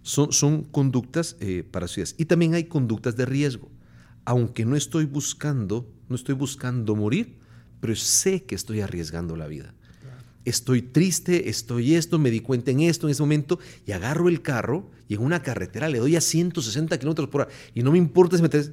son, 0.01 0.31
son 0.31 0.63
conductas 0.63 1.35
eh, 1.39 1.63
para 1.63 1.87
suicidas. 1.87 2.15
Y 2.17 2.25
también 2.25 2.53
hay 2.53 2.65
conductas 2.65 3.15
de 3.15 3.25
riesgo. 3.25 3.69
Aunque 4.25 4.65
no 4.65 4.75
estoy 4.75 5.05
buscando, 5.05 5.91
no 6.07 6.15
estoy 6.15 6.35
buscando 6.35 6.95
morir, 6.95 7.38
pero 7.79 7.95
sé 7.95 8.43
que 8.43 8.55
estoy 8.55 8.81
arriesgando 8.81 9.35
la 9.35 9.47
vida 9.47 9.73
estoy 10.45 10.81
triste, 10.81 11.49
estoy 11.49 11.95
esto, 11.95 12.19
me 12.19 12.31
di 12.31 12.39
cuenta 12.39 12.71
en 12.71 12.81
esto 12.81 13.07
en 13.07 13.11
ese 13.11 13.21
momento 13.21 13.59
y 13.85 13.91
agarro 13.91 14.29
el 14.29 14.41
carro 14.41 14.89
y 15.07 15.15
en 15.15 15.21
una 15.21 15.41
carretera 15.41 15.89
le 15.89 15.99
doy 15.99 16.15
a 16.15 16.21
160 16.21 16.97
kilómetros 16.97 17.29
por 17.29 17.41
hora 17.41 17.51
y 17.73 17.83
no 17.83 17.91
me 17.91 17.97
importa 17.97 18.37
si 18.37 18.43
me 18.43 18.49
traes... 18.49 18.71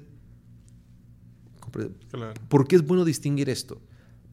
¿Por 2.48 2.66
qué 2.66 2.76
es 2.76 2.82
bueno 2.82 3.04
distinguir 3.04 3.50
esto? 3.50 3.82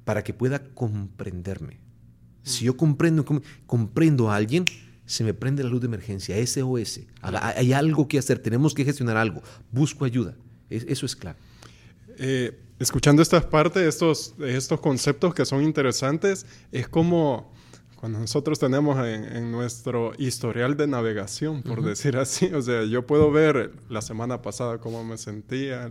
Para 0.05 0.23
que 0.23 0.33
pueda 0.33 0.63
comprenderme. 0.73 1.79
Si 2.43 2.65
yo 2.65 2.77
comprendo, 2.77 3.25
comprendo 3.65 4.31
a 4.31 4.37
alguien, 4.37 4.63
se 5.05 5.25
me 5.25 5.33
prende 5.33 5.63
la 5.63 5.69
luz 5.69 5.81
de 5.81 5.87
emergencia, 5.87 6.35
SOS. 6.45 7.01
Hay 7.21 7.73
algo 7.73 8.07
que 8.07 8.17
hacer, 8.17 8.39
tenemos 8.39 8.73
que 8.73 8.85
gestionar 8.85 9.17
algo. 9.17 9.41
Busco 9.71 10.05
ayuda. 10.05 10.37
Eso 10.69 11.05
es 11.05 11.15
claro. 11.17 11.37
Eh, 12.17 12.57
escuchando 12.83 13.21
estas 13.21 13.45
partes, 13.45 13.83
estos, 13.83 14.35
estos 14.39 14.79
conceptos 14.79 15.33
que 15.33 15.45
son 15.45 15.63
interesantes, 15.63 16.45
es 16.71 16.87
como 16.87 17.51
cuando 17.95 18.19
nosotros 18.19 18.59
tenemos 18.59 18.97
en, 19.07 19.49
nuestro 19.49 20.11
historial 20.17 20.75
de 20.75 20.87
navegación, 20.87 21.63
por 21.63 21.81
decir 21.81 22.17
así, 22.17 22.47
o 22.53 22.61
sea, 22.61 22.83
yo 22.83 23.07
puedo 23.07 23.31
ver 23.31 23.71
la 23.89 24.01
semana 24.01 24.41
pasada 24.41 24.79
cómo 24.79 25.05
me 25.05 25.17
sentía, 25.17 25.89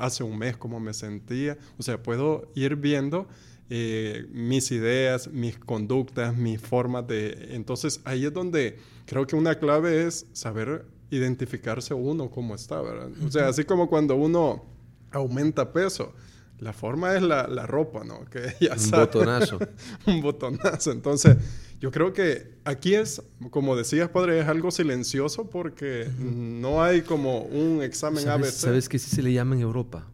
hace 0.00 0.24
un 0.24 0.38
mes 0.38 0.56
cómo 0.56 0.80
me 0.80 0.94
sentía, 0.94 1.58
o 1.76 1.82
sea, 1.82 2.02
puedo 2.02 2.50
ir 2.54 2.76
viendo 2.76 3.28
eh, 3.68 4.26
mis 4.32 4.72
ideas, 4.72 5.28
mis 5.28 5.58
conductas, 5.58 6.34
mis 6.34 6.58
formas 6.58 7.06
de... 7.06 7.48
Entonces 7.50 8.00
ahí 8.04 8.24
es 8.24 8.32
donde 8.32 8.78
creo 9.04 9.26
que 9.26 9.36
una 9.36 9.56
clave 9.56 10.06
es 10.06 10.26
saber 10.32 10.86
identificarse 11.10 11.92
uno 11.92 12.30
cómo 12.30 12.54
está, 12.54 12.80
¿verdad? 12.80 13.10
O 13.26 13.30
sea, 13.30 13.48
así 13.48 13.64
como 13.64 13.88
cuando 13.88 14.16
uno 14.16 14.71
aumenta 15.12 15.72
peso. 15.72 16.14
La 16.58 16.72
forma 16.72 17.16
es 17.16 17.22
la, 17.22 17.48
la 17.48 17.66
ropa, 17.66 18.04
¿no? 18.04 18.24
Que 18.26 18.54
ya 18.60 18.74
Un 18.74 18.90
botonazo. 18.90 19.58
un 20.06 20.20
botonazo. 20.20 20.92
Entonces, 20.92 21.36
yo 21.80 21.90
creo 21.90 22.12
que 22.12 22.58
aquí 22.64 22.94
es, 22.94 23.20
como 23.50 23.74
decías, 23.74 24.08
padre, 24.10 24.40
es 24.40 24.46
algo 24.46 24.70
silencioso 24.70 25.50
porque 25.50 26.08
no 26.18 26.82
hay 26.82 27.02
como 27.02 27.42
un 27.42 27.82
examen 27.82 28.22
¿Sabes, 28.22 28.48
ABC. 28.48 28.54
¿Sabes 28.54 28.88
qué 28.88 28.98
sí 28.98 29.10
se 29.10 29.22
le 29.22 29.32
llama 29.32 29.56
en 29.56 29.62
Europa? 29.62 30.08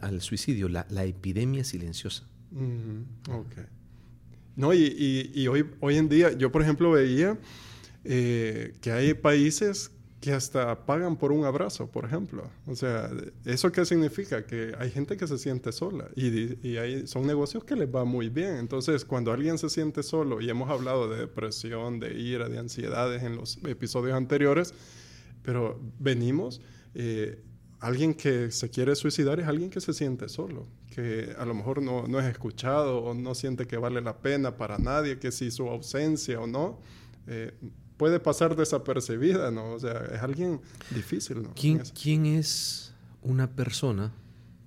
Al, 0.00 0.20
suicidio, 0.20 0.68
la, 0.68 0.86
la, 0.90 1.04
epidemia 1.04 1.64
silenciosa. 1.64 2.24
Ok. 3.30 3.56
No, 4.56 4.74
y, 4.74 4.82
y, 4.82 5.32
y, 5.34 5.48
hoy, 5.48 5.64
hoy 5.80 5.96
en 5.96 6.08
día, 6.08 6.32
yo 6.32 6.52
por 6.52 6.62
ejemplo 6.62 6.90
veía 6.90 7.38
eh, 8.04 8.74
que 8.82 8.92
hay 8.92 9.14
países 9.14 9.90
que 10.24 10.32
hasta 10.32 10.86
pagan 10.86 11.16
por 11.16 11.32
un 11.32 11.44
abrazo, 11.44 11.86
por 11.86 12.06
ejemplo. 12.06 12.50
O 12.66 12.74
sea, 12.74 13.10
¿eso 13.44 13.70
qué 13.70 13.84
significa? 13.84 14.46
Que 14.46 14.72
hay 14.78 14.90
gente 14.90 15.18
que 15.18 15.26
se 15.26 15.36
siente 15.36 15.70
sola 15.70 16.08
y, 16.16 16.66
y 16.66 16.78
hay, 16.78 17.06
son 17.06 17.26
negocios 17.26 17.62
que 17.64 17.76
les 17.76 17.94
va 17.94 18.06
muy 18.06 18.30
bien. 18.30 18.56
Entonces, 18.56 19.04
cuando 19.04 19.32
alguien 19.32 19.58
se 19.58 19.68
siente 19.68 20.02
solo, 20.02 20.40
y 20.40 20.48
hemos 20.48 20.70
hablado 20.70 21.10
de 21.10 21.18
depresión, 21.18 22.00
de 22.00 22.18
ira, 22.18 22.48
de 22.48 22.58
ansiedades 22.58 23.22
en 23.22 23.36
los 23.36 23.58
episodios 23.66 24.16
anteriores, 24.16 24.72
pero 25.42 25.78
venimos, 25.98 26.62
eh, 26.94 27.42
alguien 27.80 28.14
que 28.14 28.50
se 28.50 28.70
quiere 28.70 28.96
suicidar 28.96 29.40
es 29.40 29.46
alguien 29.46 29.68
que 29.68 29.82
se 29.82 29.92
siente 29.92 30.30
solo, 30.30 30.66
que 30.88 31.34
a 31.36 31.44
lo 31.44 31.52
mejor 31.52 31.82
no, 31.82 32.08
no 32.08 32.18
es 32.18 32.24
escuchado 32.24 33.00
o 33.00 33.12
no 33.12 33.34
siente 33.34 33.66
que 33.66 33.76
vale 33.76 34.00
la 34.00 34.22
pena 34.22 34.56
para 34.56 34.78
nadie, 34.78 35.18
que 35.18 35.30
si 35.30 35.50
su 35.50 35.68
ausencia 35.68 36.40
o 36.40 36.46
no. 36.46 36.80
Eh, 37.26 37.52
puede 38.04 38.20
pasar 38.20 38.54
desapercibida, 38.54 39.50
¿no? 39.50 39.72
O 39.72 39.80
sea, 39.80 39.98
es 40.12 40.20
alguien 40.20 40.60
difícil, 40.90 41.42
¿no? 41.42 41.54
¿Quién, 41.54 41.78
¿quién 41.78 42.26
es 42.26 42.92
una 43.22 43.50
persona 43.50 44.12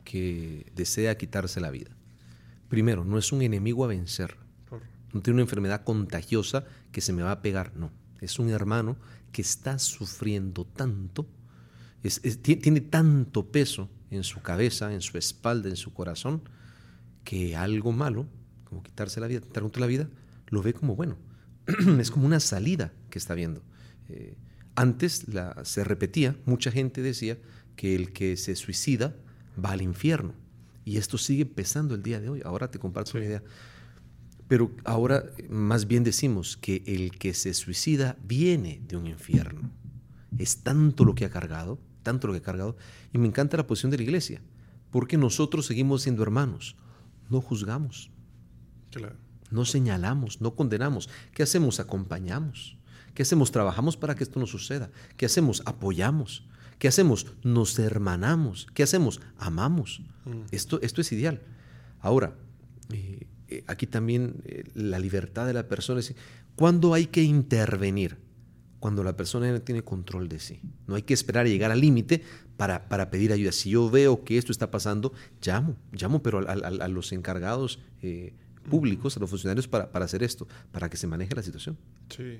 que 0.03 0.65
desea 0.75 1.15
quitarse 1.19 1.61
la 1.61 1.69
vida? 1.69 1.91
Primero, 2.67 3.05
no 3.05 3.19
es 3.19 3.31
un 3.31 3.43
enemigo 3.43 3.85
a 3.85 3.89
vencer. 3.89 4.37
No 5.13 5.21
tiene 5.21 5.35
una 5.35 5.43
enfermedad 5.43 5.83
contagiosa 5.83 6.65
que 6.91 6.99
se 6.99 7.13
me 7.13 7.21
va 7.21 7.29
a 7.29 7.43
pegar, 7.43 7.75
no. 7.75 7.91
Es 8.21 8.39
un 8.39 8.49
hermano 8.49 8.97
que 9.31 9.43
está 9.43 9.77
sufriendo 9.77 10.65
tanto, 10.65 11.27
tiene 12.41 12.81
tanto 12.81 13.51
peso 13.51 13.87
en 14.09 14.23
su 14.23 14.41
cabeza, 14.41 14.95
en 14.95 15.01
su 15.01 15.15
espalda, 15.19 15.69
en 15.69 15.75
su 15.75 15.93
corazón, 15.93 16.41
que 17.23 17.55
algo 17.55 17.91
malo, 17.91 18.25
como 18.63 18.81
quitarse 18.81 19.19
la 19.19 19.27
vida, 19.27 19.41
quitarse 19.41 19.79
la 19.79 19.85
vida, 19.85 20.09
lo 20.47 20.63
ve 20.63 20.73
como 20.73 20.95
bueno. 20.95 21.26
es 21.99 22.11
como 22.11 22.25
una 22.25 22.39
salida 22.39 22.93
que 23.09 23.19
está 23.19 23.33
viendo. 23.33 23.61
Eh, 24.09 24.37
antes 24.75 25.27
la, 25.27 25.63
se 25.65 25.83
repetía, 25.83 26.35
mucha 26.45 26.71
gente 26.71 27.01
decía 27.01 27.37
que 27.75 27.95
el 27.95 28.13
que 28.13 28.37
se 28.37 28.55
suicida 28.55 29.15
va 29.63 29.71
al 29.71 29.81
infierno. 29.81 30.33
Y 30.85 30.97
esto 30.97 31.17
sigue 31.17 31.45
pesando 31.45 31.95
el 31.95 32.03
día 32.03 32.19
de 32.19 32.29
hoy. 32.29 32.41
Ahora 32.45 32.71
te 32.71 32.79
comparto 32.79 33.17
una 33.17 33.25
idea. 33.25 33.43
Pero 34.47 34.71
ahora 34.85 35.25
más 35.49 35.87
bien 35.87 36.03
decimos 36.03 36.55
que 36.55 36.83
el 36.85 37.11
que 37.17 37.33
se 37.33 37.53
suicida 37.53 38.17
viene 38.23 38.81
de 38.87 38.95
un 38.95 39.07
infierno. 39.07 39.69
Es 40.37 40.63
tanto 40.63 41.03
lo 41.03 41.15
que 41.15 41.25
ha 41.25 41.29
cargado, 41.29 41.79
tanto 42.03 42.27
lo 42.27 42.33
que 42.33 42.39
ha 42.39 42.43
cargado. 42.43 42.77
Y 43.13 43.17
me 43.17 43.27
encanta 43.27 43.57
la 43.57 43.67
posición 43.67 43.91
de 43.91 43.97
la 43.97 44.03
iglesia, 44.03 44.41
porque 44.91 45.17
nosotros 45.17 45.65
seguimos 45.65 46.03
siendo 46.03 46.23
hermanos, 46.23 46.77
no 47.29 47.41
juzgamos. 47.41 48.09
No 49.51 49.65
señalamos, 49.65 50.41
no 50.41 50.55
condenamos. 50.55 51.09
¿Qué 51.33 51.43
hacemos? 51.43 51.79
Acompañamos. 51.79 52.77
¿Qué 53.13 53.23
hacemos? 53.23 53.51
Trabajamos 53.51 53.97
para 53.97 54.15
que 54.15 54.23
esto 54.23 54.39
no 54.39 54.45
suceda. 54.45 54.91
¿Qué 55.15 55.25
hacemos? 55.25 55.63
Apoyamos. 55.65 56.47
¿Qué 56.77 56.87
hacemos? 56.87 57.25
Nos 57.43 57.79
hermanamos. 57.79 58.67
¿Qué 58.73 58.83
hacemos? 58.83 59.21
Amamos. 59.37 60.01
Mm. 60.25 60.41
Esto, 60.51 60.79
esto 60.81 61.01
es 61.01 61.11
ideal. 61.11 61.41
Ahora, 61.99 62.35
eh, 62.91 63.27
eh, 63.47 63.63
aquí 63.67 63.87
también 63.87 64.43
eh, 64.45 64.65
la 64.75 64.99
libertad 64.99 65.47
de 65.47 65.53
la 65.53 65.67
persona 65.67 65.99
es... 65.99 66.13
¿Cuándo 66.55 66.93
hay 66.93 67.07
que 67.07 67.23
intervenir? 67.23 68.17
Cuando 68.79 69.03
la 69.03 69.17
persona 69.17 69.51
no 69.51 69.61
tiene 69.61 69.83
control 69.83 70.29
de 70.29 70.39
sí. 70.39 70.61
No 70.85 70.93
hay 70.93 71.01
que 71.01 71.15
esperar 71.15 71.47
a 71.47 71.49
llegar 71.49 71.71
al 71.71 71.81
límite 71.81 72.21
para, 72.55 72.87
para, 72.87 73.09
pedir 73.09 73.31
ayuda. 73.31 73.51
Si 73.51 73.71
yo 73.71 73.89
veo 73.89 74.23
que 74.23 74.37
esto 74.37 74.51
está 74.51 74.69
pasando, 74.69 75.13
llamo, 75.43 75.75
llamo, 75.91 76.21
pero 76.21 76.47
a, 76.47 76.51
a 76.51 76.87
los 76.87 77.11
encargados 77.11 77.79
públicos, 78.69 79.17
a 79.17 79.19
los 79.19 79.29
funcionarios 79.29 79.67
para, 79.67 79.91
para, 79.91 80.05
hacer 80.05 80.23
esto, 80.23 80.47
para 80.71 80.89
que 80.89 80.97
se 80.97 81.07
maneje 81.07 81.33
la 81.35 81.43
situación. 81.43 81.77
Sí. 82.09 82.39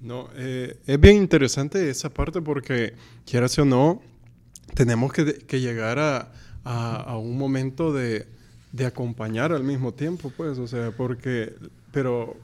No, 0.00 0.28
eh, 0.34 0.78
es 0.86 1.00
bien 1.00 1.16
interesante 1.16 1.88
esa 1.88 2.10
parte 2.10 2.40
porque, 2.42 2.94
quieras 3.24 3.58
o 3.58 3.64
no, 3.64 4.02
tenemos 4.74 5.12
que, 5.12 5.38
que 5.38 5.60
llegar 5.60 5.98
a, 5.98 6.32
a, 6.64 7.16
un 7.18 7.38
momento 7.38 7.92
de, 7.92 8.26
de, 8.72 8.86
acompañar 8.86 9.52
al 9.52 9.64
mismo 9.64 9.92
tiempo, 9.92 10.32
pues, 10.36 10.58
o 10.58 10.66
sea, 10.66 10.90
porque, 10.90 11.54
pero 11.92 12.36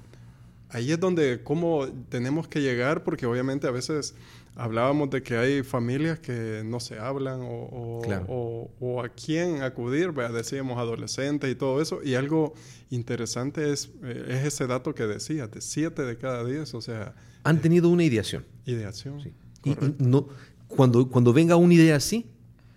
ahí 0.70 0.92
es 0.92 1.00
donde, 1.00 1.40
cómo 1.42 1.88
tenemos 2.08 2.48
que 2.48 2.60
llegar, 2.60 3.04
porque 3.04 3.26
obviamente 3.26 3.66
a 3.66 3.70
veces 3.70 4.14
hablábamos 4.56 5.10
de 5.10 5.22
que 5.22 5.36
hay 5.36 5.62
familias 5.62 6.18
que 6.18 6.62
no 6.64 6.80
se 6.80 6.98
hablan 6.98 7.40
o, 7.42 8.70
o, 8.80 9.02
a 9.02 9.08
quién 9.08 9.62
acudir, 9.62 10.12
decíamos 10.12 10.78
adolescentes 10.78 11.50
y 11.50 11.54
todo 11.54 11.80
eso. 11.80 12.00
Y 12.02 12.14
algo 12.14 12.54
interesante 12.90 13.72
es, 13.72 13.90
eh, 14.02 14.26
es 14.28 14.44
ese 14.44 14.66
dato 14.66 14.94
que 14.94 15.06
decías, 15.06 15.50
de 15.50 15.60
7 15.60 16.02
de 16.02 16.18
cada 16.18 16.44
10, 16.44 16.74
o 16.74 16.80
sea... 16.80 17.14
Han 17.44 17.60
tenido 17.60 17.88
una 17.88 18.04
ideación. 18.04 18.44
Ideación. 18.66 19.22
Sí. 19.22 19.32
Y, 19.64 19.76
no, 19.98 20.28
cuando, 20.68 21.08
cuando 21.08 21.32
venga 21.32 21.56
una 21.56 21.74
idea 21.74 21.96
así, 21.96 22.26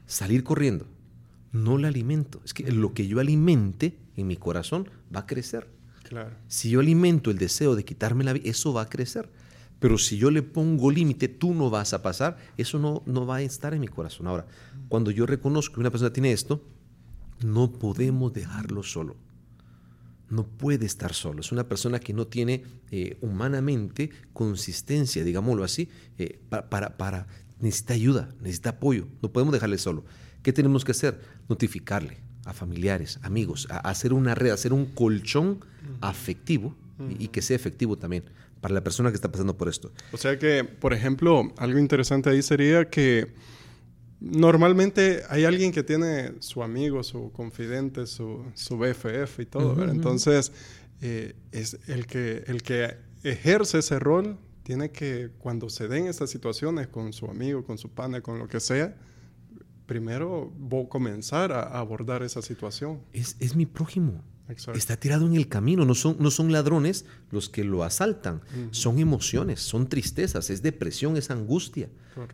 salir 0.05 0.43
corriendo. 0.43 0.85
No 1.51 1.77
la 1.77 1.89
alimento. 1.89 2.41
Es 2.45 2.53
que 2.53 2.71
lo 2.71 2.93
que 2.93 3.07
yo 3.07 3.19
alimente 3.19 3.97
en 4.17 4.27
mi 4.27 4.37
corazón 4.37 4.89
va 5.13 5.21
a 5.21 5.25
crecer. 5.25 5.67
Claro. 6.03 6.31
Si 6.47 6.69
yo 6.69 6.79
alimento 6.79 7.29
el 7.31 7.37
deseo 7.37 7.75
de 7.75 7.85
quitarme 7.85 8.23
la 8.23 8.33
vida, 8.33 8.49
eso 8.49 8.73
va 8.73 8.83
a 8.83 8.89
crecer. 8.89 9.29
Pero 9.83 9.97
si 9.97 10.15
yo 10.15 10.31
le 10.31 10.43
pongo 10.43 10.89
límite, 10.89 11.27
tú 11.27 11.53
no 11.53 11.69
vas 11.69 11.91
a 11.91 12.01
pasar, 12.01 12.37
eso 12.55 12.79
no, 12.79 13.03
no 13.05 13.25
va 13.25 13.35
a 13.35 13.41
estar 13.41 13.73
en 13.73 13.81
mi 13.81 13.89
corazón. 13.89 14.27
Ahora, 14.27 14.47
cuando 14.87 15.11
yo 15.11 15.25
reconozco 15.25 15.73
que 15.73 15.81
una 15.81 15.91
persona 15.91 16.13
tiene 16.13 16.31
esto, 16.31 16.63
no 17.43 17.69
podemos 17.69 18.31
dejarlo 18.31 18.81
solo. 18.81 19.17
No 20.29 20.47
puede 20.47 20.85
estar 20.85 21.13
solo. 21.13 21.41
Es 21.41 21.51
una 21.51 21.67
persona 21.67 21.99
que 21.99 22.13
no 22.13 22.27
tiene 22.27 22.63
eh, 22.91 23.17
humanamente 23.19 24.09
consistencia, 24.31 25.21
digámoslo 25.25 25.65
así, 25.65 25.89
eh, 26.17 26.39
para, 26.47 26.95
para, 26.95 27.27
necesita 27.59 27.93
ayuda, 27.93 28.29
necesita 28.39 28.69
apoyo. 28.69 29.09
No 29.21 29.33
podemos 29.33 29.51
dejarle 29.51 29.77
solo. 29.77 30.05
¿Qué 30.43 30.53
tenemos 30.53 30.85
que 30.85 30.91
hacer? 30.91 31.19
Notificarle 31.49 32.19
a 32.45 32.53
familiares, 32.53 33.19
amigos, 33.21 33.67
a 33.69 33.79
hacer 33.79 34.13
una 34.13 34.33
red, 34.33 34.51
hacer 34.51 34.71
un 34.71 34.85
colchón 34.85 35.59
afectivo 35.99 36.73
y 37.19 37.27
que 37.27 37.41
sea 37.41 37.57
efectivo 37.57 37.97
también 37.97 38.23
para 38.63 38.73
la 38.73 38.81
persona 38.81 39.09
que 39.11 39.15
está 39.15 39.29
pasando 39.29 39.57
por 39.57 39.67
esto. 39.67 39.91
O 40.13 40.17
sea 40.17 40.39
que, 40.39 40.63
por 40.63 40.93
ejemplo, 40.93 41.51
algo 41.57 41.77
interesante 41.79 42.29
ahí 42.29 42.41
sería 42.41 42.89
que 42.89 43.33
normalmente 44.21 45.23
hay 45.27 45.43
alguien 45.43 45.73
que 45.73 45.83
tiene 45.83 46.35
su 46.39 46.63
amigo, 46.63 47.03
su 47.03 47.29
confidente, 47.33 48.07
su, 48.07 48.45
su 48.53 48.77
BFF 48.77 49.41
y 49.41 49.45
todo, 49.45 49.83
Entonces, 49.83 50.53
eh, 51.01 51.35
es 51.51 51.77
el 51.87 52.07
que, 52.07 52.45
el 52.47 52.63
que 52.63 52.95
ejerce 53.23 53.79
ese 53.79 53.99
rol 53.99 54.37
tiene 54.63 54.91
que, 54.91 55.31
cuando 55.39 55.69
se 55.69 55.89
den 55.89 56.07
estas 56.07 56.29
situaciones 56.29 56.87
con 56.87 57.11
su 57.11 57.25
amigo, 57.25 57.65
con 57.65 57.77
su 57.77 57.89
pana, 57.89 58.21
con 58.21 58.39
lo 58.39 58.47
que 58.47 58.61
sea, 58.61 58.95
primero 59.93 60.51
comenzar 60.89 61.51
a 61.51 61.77
abordar 61.77 62.23
esa 62.23 62.41
situación. 62.41 63.01
Es, 63.13 63.35
es 63.39 63.55
mi 63.55 63.67
prójimo. 63.67 64.23
Está 64.73 64.97
tirado 64.97 65.27
en 65.27 65.35
el 65.35 65.47
camino, 65.47 65.85
no 65.85 65.93
son, 65.93 66.17
no 66.19 66.31
son 66.31 66.51
ladrones 66.51 67.05
los 67.31 67.47
que 67.47 67.63
lo 67.63 67.83
asaltan, 67.83 68.41
son 68.71 68.99
emociones, 68.99 69.61
son 69.61 69.87
tristezas, 69.87 70.49
es 70.49 70.61
depresión, 70.61 71.15
es 71.15 71.29
angustia. 71.29 71.89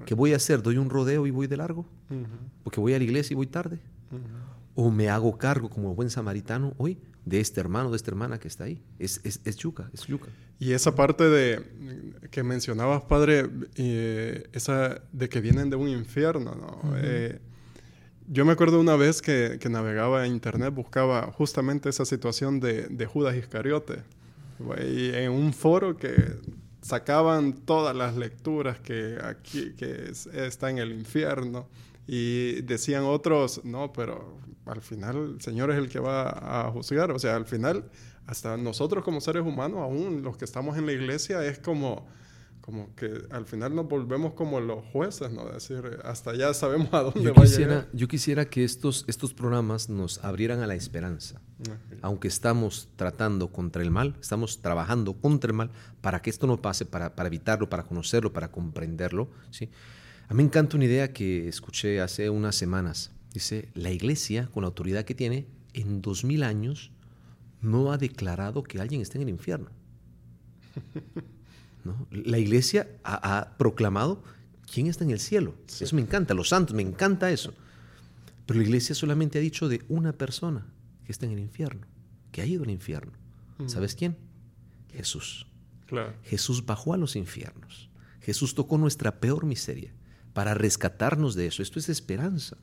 ¿Qué 0.05 0.15
voy 0.15 0.33
a 0.33 0.37
hacer? 0.37 0.63
¿Doy 0.63 0.77
un 0.77 0.89
rodeo 0.89 1.27
y 1.27 1.31
voy 1.31 1.47
de 1.47 1.57
largo? 1.57 1.85
¿Porque 2.63 2.79
voy 2.79 2.93
a 2.93 2.97
la 2.97 3.03
iglesia 3.03 3.33
y 3.33 3.35
voy 3.35 3.47
tarde? 3.47 3.79
¿O 4.73 4.89
me 4.89 5.09
hago 5.09 5.37
cargo 5.37 5.69
como 5.69 5.93
buen 5.93 6.09
samaritano 6.09 6.73
hoy 6.77 6.97
de 7.25 7.41
este 7.41 7.59
hermano, 7.59 7.91
de 7.91 7.97
esta 7.97 8.09
hermana 8.09 8.39
que 8.39 8.47
está 8.47 8.63
ahí? 8.63 8.81
Es, 8.97 9.19
es, 9.23 9.41
es 9.43 9.57
yuca, 9.57 9.89
es 9.93 10.07
yuca. 10.07 10.29
Y 10.59 10.71
esa 10.71 10.95
parte 10.95 11.29
de 11.29 11.63
que 12.31 12.43
mencionabas, 12.43 13.03
padre, 13.03 13.49
eh, 13.75 14.49
esa 14.51 15.01
de 15.11 15.29
que 15.29 15.41
vienen 15.41 15.69
de 15.69 15.75
un 15.75 15.87
infierno, 15.87 16.55
¿no? 16.55 16.97
Yo 18.31 18.45
me 18.45 18.51
acuerdo 18.51 18.79
una 18.79 18.95
vez 18.95 19.23
que, 19.23 19.57
navegaba 19.71 20.23
en 20.23 20.33
internet, 20.33 20.71
buscaba 20.71 21.31
justamente 21.31 21.89
esa 21.89 22.05
situación 22.05 22.59
de, 22.59 23.07
Judas 23.11 23.35
Iscariote. 23.35 24.03
Y 24.83 25.09
en 25.15 25.31
un 25.31 25.51
foro 25.51 25.97
que 25.97 26.13
sacaban 26.79 27.53
todas 27.53 27.95
las 27.95 28.15
lecturas 28.15 28.79
que 28.79 29.17
aquí 29.23 29.73
que 29.75 30.11
está 30.33 30.69
en 30.69 30.77
el 30.77 30.91
infierno 30.91 31.67
y 32.05 32.61
decían 32.61 33.03
otros, 33.03 33.65
no, 33.65 33.91
pero 33.93 34.37
al 34.67 34.81
final 34.81 35.33
el 35.33 35.41
Señor 35.41 35.71
es 35.71 35.77
el 35.79 35.89
que 35.89 35.99
va 35.99 36.67
a 36.67 36.71
juzgar. 36.71 37.09
O 37.09 37.17
sea, 37.17 37.35
al 37.35 37.47
final, 37.47 37.89
hasta 38.27 38.57
nosotros 38.57 39.03
como 39.03 39.21
seres 39.21 39.41
humanos, 39.41 39.79
aún 39.79 40.21
los 40.21 40.37
que 40.37 40.45
estamos 40.45 40.77
en 40.77 40.85
la 40.85 40.91
iglesia, 40.91 41.43
es 41.45 41.57
como 41.57 42.05
como 42.69 42.93
que 42.93 43.23
al 43.31 43.47
final 43.47 43.73
nos 43.73 43.87
volvemos 43.87 44.33
como 44.33 44.59
los 44.59 44.85
jueces, 44.85 45.31
¿no? 45.31 45.49
decir, 45.49 45.81
hasta 46.03 46.35
ya 46.35 46.53
sabemos 46.53 46.93
a 46.93 47.01
dónde 47.01 47.23
yo 47.23 47.33
va 47.33 47.41
quisiera, 47.41 47.71
a 47.71 47.75
llegar. 47.77 47.89
Yo 47.93 48.07
quisiera 48.07 48.45
que 48.45 48.63
estos, 48.63 49.05
estos 49.07 49.33
programas 49.33 49.89
nos 49.89 50.23
abrieran 50.23 50.59
a 50.59 50.67
la 50.67 50.75
esperanza. 50.75 51.41
Aunque 52.03 52.27
estamos 52.27 52.89
tratando 52.95 53.51
contra 53.51 53.81
el 53.81 53.89
mal, 53.89 54.15
estamos 54.21 54.61
trabajando 54.61 55.15
contra 55.15 55.49
el 55.49 55.57
mal 55.57 55.71
para 56.01 56.21
que 56.21 56.29
esto 56.29 56.45
no 56.45 56.61
pase, 56.61 56.85
para, 56.85 57.15
para 57.15 57.25
evitarlo, 57.25 57.71
para 57.71 57.81
conocerlo, 57.81 58.33
para 58.33 58.51
comprenderlo. 58.51 59.31
¿sí? 59.49 59.71
A 60.27 60.35
mí 60.35 60.37
me 60.37 60.43
encanta 60.43 60.77
una 60.77 60.85
idea 60.85 61.11
que 61.11 61.47
escuché 61.47 62.01
hace 62.01 62.29
unas 62.29 62.55
semanas. 62.55 63.11
Dice, 63.33 63.69
la 63.73 63.89
iglesia, 63.89 64.47
con 64.53 64.61
la 64.61 64.67
autoridad 64.67 65.05
que 65.05 65.15
tiene, 65.15 65.47
en 65.73 66.03
dos 66.03 66.23
mil 66.23 66.43
años 66.43 66.91
no 67.61 67.91
ha 67.91 67.97
declarado 67.97 68.61
que 68.61 68.79
alguien 68.79 69.01
esté 69.01 69.17
en 69.17 69.23
el 69.23 69.29
infierno. 69.29 69.71
La 72.11 72.37
iglesia 72.37 72.87
ha, 73.03 73.55
proclamado 73.57 74.23
quién 74.71 74.87
está 74.87 75.03
en 75.03 75.11
el 75.11 75.19
cielo. 75.19 75.55
Eso 75.67 75.95
me 75.95 76.01
encanta, 76.01 76.33
los 76.33 76.49
santos, 76.49 76.75
me 76.75 76.81
encanta 76.81 77.31
eso. 77.31 77.53
Pero 78.45 78.59
la 78.59 78.65
iglesia 78.65 78.95
solamente 78.95 79.37
ha 79.37 79.41
dicho 79.41 79.67
de 79.69 79.83
una 79.89 80.13
persona 80.13 80.65
que 81.05 81.11
está 81.11 81.25
en 81.25 81.33
el 81.33 81.39
infierno, 81.39 81.87
que 82.31 82.41
ha 82.41 82.45
ido 82.45 82.63
al 82.63 82.69
infierno. 82.69 83.13
Mm. 83.57 83.67
¿Sabes 83.67 83.95
quién? 83.95 84.17
Jesús. 84.91 85.47
Jesús 86.23 86.65
bajó 86.65 86.93
a 86.93 86.97
los 86.97 87.15
infiernos. 87.15 87.89
Jesús 88.21 88.53
tocó 88.53 88.77
nuestra 88.77 89.19
peor 89.19 89.45
miseria 89.45 89.93
para 90.33 90.53
rescatarnos 90.53 91.35
de 91.35 91.47
eso. 91.47 91.63
Esto 91.63 91.79
es 91.79 91.89
esperanza. 91.89 92.57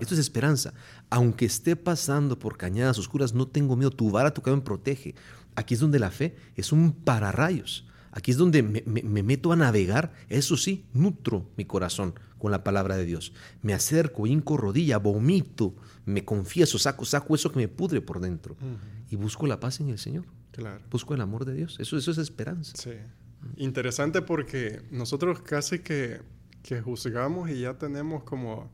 Esto 0.00 0.14
es 0.14 0.20
esperanza. 0.20 0.74
Aunque 1.10 1.46
esté 1.46 1.76
pasando 1.76 2.38
por 2.38 2.56
cañadas 2.56 2.98
oscuras, 2.98 3.34
no 3.34 3.48
tengo 3.48 3.76
miedo. 3.76 3.90
Tu 3.90 4.10
vara, 4.10 4.32
tu 4.32 4.42
me 4.50 4.60
protege. 4.60 5.14
Aquí 5.54 5.74
es 5.74 5.80
donde 5.80 5.98
la 5.98 6.10
fe 6.10 6.36
es 6.56 6.72
un 6.72 6.92
pararrayos. 6.92 7.86
Aquí 8.18 8.32
es 8.32 8.36
donde 8.36 8.64
me, 8.64 9.22
meto 9.22 9.52
a 9.52 9.56
navegar. 9.56 10.12
Eso 10.28 10.56
sí, 10.56 10.84
nutro 10.92 11.48
mi 11.56 11.64
corazón 11.64 12.14
con 12.36 12.50
la 12.50 12.64
palabra 12.64 12.96
de 12.96 13.04
Dios. 13.04 13.32
Me 13.62 13.74
acerco, 13.74 14.26
hinco 14.26 14.56
rodilla, 14.56 14.98
vomito, 14.98 15.76
me 16.04 16.24
confieso, 16.24 16.80
saco, 16.80 17.04
saco 17.04 17.36
eso 17.36 17.52
que 17.52 17.60
me 17.60 17.68
pudre 17.68 18.00
por 18.00 18.18
dentro. 18.18 18.56
Y 19.08 19.14
busco 19.14 19.46
la 19.46 19.60
paz 19.60 19.78
en 19.78 19.90
el 19.90 19.98
Señor. 19.98 20.24
Claro. 20.50 20.80
Busco 20.90 21.14
el 21.14 21.20
amor 21.20 21.44
de 21.44 21.54
Dios. 21.54 21.76
Eso, 21.78 21.96
eso 21.96 22.10
es 22.10 22.18
esperanza. 22.18 22.76
Sí. 22.76 22.90
Interesante 23.56 24.20
porque 24.20 24.82
nosotros 24.90 25.40
casi 25.40 25.78
que, 25.78 26.20
que 26.64 26.80
juzgamos 26.80 27.48
y 27.50 27.60
ya 27.60 27.74
tenemos 27.74 28.24
como 28.24 28.68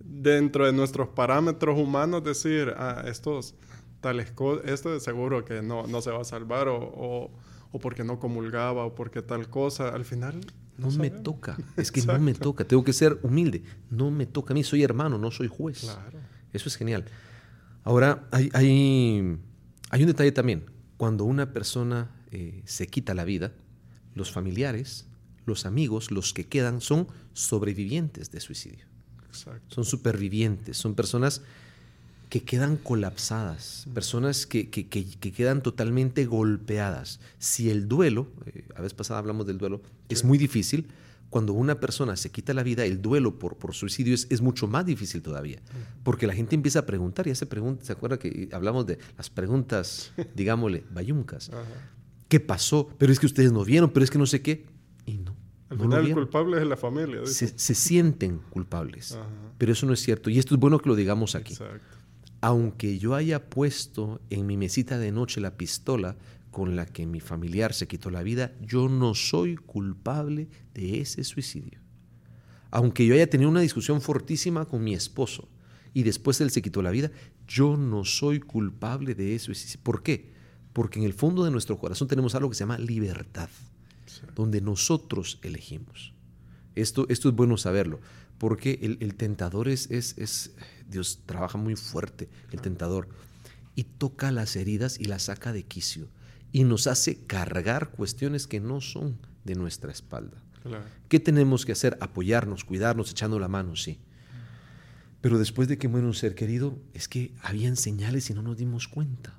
dentro 0.00 0.66
de 0.66 0.72
nuestros 0.72 1.06
parámetros 1.10 1.78
humanos 1.78 2.24
decir, 2.24 2.74
ah, 2.76 3.04
estos 3.06 3.54
tales 4.00 4.32
esto 4.64 4.92
de 4.92 4.98
seguro 4.98 5.44
que 5.44 5.62
no, 5.62 5.86
no 5.86 6.00
se 6.00 6.10
va 6.10 6.22
a 6.22 6.24
salvar 6.24 6.66
o 6.66 7.30
o 7.57 7.57
porque 7.72 8.04
no 8.04 8.18
comulgaba 8.18 8.84
o 8.84 8.94
porque 8.94 9.22
tal 9.22 9.48
cosa. 9.48 9.88
Al 9.90 10.04
final... 10.04 10.40
No, 10.78 10.90
me 10.92 11.10
toca, 11.10 11.56
es 11.76 11.90
que 11.90 12.00
no 12.02 12.18
me 12.20 12.34
toca, 12.34 12.64
tengo 12.64 12.84
que 12.84 12.92
ser 12.92 13.18
humilde. 13.22 13.64
No 13.90 14.12
me 14.12 14.26
toca 14.26 14.52
a 14.52 14.54
mí, 14.54 14.62
soy 14.62 14.84
hermano, 14.84 15.18
no 15.18 15.32
soy 15.32 15.48
juez. 15.48 15.80
Claro. 15.80 16.20
Eso 16.52 16.68
es 16.68 16.76
genial. 16.76 17.04
Ahora, 17.82 18.28
hay, 18.30 18.48
hay, 18.52 19.38
hay 19.90 20.00
un 20.00 20.06
detalle 20.06 20.30
también. 20.30 20.66
Cuando 20.96 21.24
una 21.24 21.52
persona 21.52 22.10
eh, 22.30 22.62
se 22.64 22.86
quita 22.86 23.14
la 23.14 23.24
vida, 23.24 23.52
los 24.14 24.30
familiares, 24.30 25.08
los 25.46 25.66
amigos, 25.66 26.10
los 26.10 26.32
que 26.32 26.46
quedan, 26.46 26.80
son 26.80 27.08
sobrevivientes 27.32 28.30
de 28.30 28.40
suicidio. 28.40 28.86
Exacto. 29.26 29.74
Son 29.74 29.84
supervivientes, 29.84 30.76
son 30.76 30.94
personas 30.94 31.42
que 32.28 32.42
quedan 32.42 32.76
colapsadas, 32.76 33.86
personas 33.94 34.46
que, 34.46 34.68
que, 34.68 34.86
quedan 34.86 35.62
totalmente 35.62 36.26
golpeadas. 36.26 37.20
Si 37.38 37.70
el 37.70 37.88
duelo, 37.88 38.28
eh, 38.46 38.64
a 38.74 38.82
veces 38.82 38.94
pasada 38.94 39.18
hablamos 39.18 39.46
del 39.46 39.58
duelo, 39.58 39.80
es 40.08 40.24
muy 40.24 40.36
difícil, 40.36 40.88
cuando 41.30 41.52
una 41.52 41.80
persona 41.80 42.16
se 42.16 42.30
quita 42.30 42.54
la 42.54 42.62
vida, 42.62 42.84
el 42.84 43.00
duelo 43.00 43.38
por, 43.38 43.56
por 43.56 43.74
suicidio 43.74 44.14
es, 44.14 44.26
es, 44.30 44.40
mucho 44.40 44.66
más 44.66 44.84
difícil 44.84 45.22
todavía, 45.22 45.60
porque 46.02 46.26
la 46.26 46.34
gente 46.34 46.54
empieza 46.54 46.80
a 46.80 46.86
preguntar, 46.86 47.26
y 47.26 47.34
se 47.34 47.46
pregunta, 47.46 47.84
¿se 47.84 47.92
acuerda 47.92 48.18
que 48.18 48.48
hablamos 48.52 48.86
de 48.86 48.98
las 49.16 49.30
preguntas, 49.30 50.12
digámosle, 50.34 50.84
bayuncas? 50.90 51.50
¿Qué 52.28 52.40
pasó? 52.40 52.90
Pero 52.98 53.10
es 53.10 53.20
que 53.20 53.26
ustedes 53.26 53.52
no 53.52 53.64
vieron, 53.64 53.90
pero 53.90 54.04
es 54.04 54.10
que 54.10 54.18
no 54.18 54.26
sé 54.26 54.42
qué. 54.42 54.66
Y 55.06 55.16
no. 55.18 55.34
Al 55.70 55.78
final 55.78 56.06
el 56.06 56.14
culpable 56.14 56.60
es 56.60 56.66
la 56.66 56.78
familia. 56.78 57.26
Se, 57.26 57.46
se, 57.46 57.74
sienten 57.74 58.38
culpables, 58.50 59.18
pero 59.58 59.72
eso 59.72 59.84
no 59.86 59.92
es 59.92 60.00
cierto. 60.00 60.30
Y 60.30 60.38
esto 60.38 60.54
es 60.54 60.60
bueno 60.60 60.78
que 60.78 60.88
lo 60.88 60.96
digamos 60.96 61.34
aquí. 61.34 61.52
Exacto 61.52 61.98
aunque 62.40 62.98
yo 62.98 63.14
haya 63.14 63.50
puesto 63.50 64.20
en 64.30 64.46
mi 64.46 64.56
mesita 64.56 64.98
de 64.98 65.12
noche 65.12 65.40
la 65.40 65.56
pistola 65.56 66.16
con 66.50 66.76
la 66.76 66.86
que 66.86 67.06
mi 67.06 67.20
familiar 67.20 67.74
se 67.74 67.88
quitó 67.88 68.10
la 68.10 68.22
vida, 68.22 68.52
yo 68.60 68.88
no 68.88 69.14
soy 69.14 69.56
culpable 69.56 70.48
de 70.74 71.00
ese 71.00 71.24
suicidio. 71.24 71.80
Aunque 72.70 73.06
yo 73.06 73.14
haya 73.14 73.30
tenido 73.30 73.50
una 73.50 73.60
discusión 73.60 74.00
fortísima 74.00 74.66
con 74.66 74.82
mi 74.82 74.94
esposo 74.94 75.48
y 75.94 76.02
después 76.02 76.40
él 76.40 76.50
se 76.50 76.62
quitó 76.62 76.82
la 76.82 76.90
vida, 76.90 77.10
yo 77.46 77.76
no 77.76 78.04
soy 78.04 78.40
culpable 78.40 79.14
de 79.14 79.34
ese 79.34 79.46
suicidio. 79.46 79.80
¿Por 79.82 80.02
qué? 80.02 80.32
Porque 80.72 80.98
en 80.98 81.06
el 81.06 81.14
fondo 81.14 81.44
de 81.44 81.50
nuestro 81.50 81.78
corazón 81.78 82.08
tenemos 82.08 82.34
algo 82.34 82.50
que 82.50 82.56
se 82.56 82.60
llama 82.60 82.78
libertad, 82.78 83.48
donde 84.34 84.60
nosotros 84.60 85.38
elegimos. 85.42 86.14
Esto, 86.74 87.06
esto 87.08 87.28
es 87.28 87.34
bueno 87.34 87.56
saberlo, 87.56 88.00
porque 88.38 88.78
el, 88.82 88.98
el 89.00 89.14
tentador 89.14 89.68
es, 89.68 89.90
es, 89.90 90.16
es, 90.16 90.52
Dios 90.88 91.20
trabaja 91.26 91.58
muy 91.58 91.76
fuerte, 91.76 92.28
el 92.52 92.60
tentador, 92.60 93.08
y 93.74 93.84
toca 93.84 94.32
las 94.32 94.56
heridas 94.56 94.98
y 94.98 95.04
las 95.04 95.24
saca 95.24 95.52
de 95.52 95.64
quicio, 95.64 96.08
y 96.52 96.64
nos 96.64 96.86
hace 96.86 97.24
cargar 97.26 97.90
cuestiones 97.90 98.46
que 98.46 98.60
no 98.60 98.80
son 98.80 99.18
de 99.44 99.54
nuestra 99.54 99.92
espalda. 99.92 100.42
Claro. 100.62 100.84
¿Qué 101.08 101.20
tenemos 101.20 101.64
que 101.64 101.72
hacer? 101.72 101.96
Apoyarnos, 102.00 102.64
cuidarnos, 102.64 103.10
echando 103.10 103.38
la 103.38 103.48
mano, 103.48 103.76
sí. 103.76 103.98
Pero 105.20 105.38
después 105.38 105.68
de 105.68 105.78
que 105.78 105.88
muere 105.88 106.06
un 106.06 106.14
ser 106.14 106.34
querido, 106.34 106.78
es 106.94 107.08
que 107.08 107.34
habían 107.42 107.76
señales 107.76 108.30
y 108.30 108.34
no 108.34 108.42
nos 108.42 108.56
dimos 108.56 108.86
cuenta. 108.86 109.34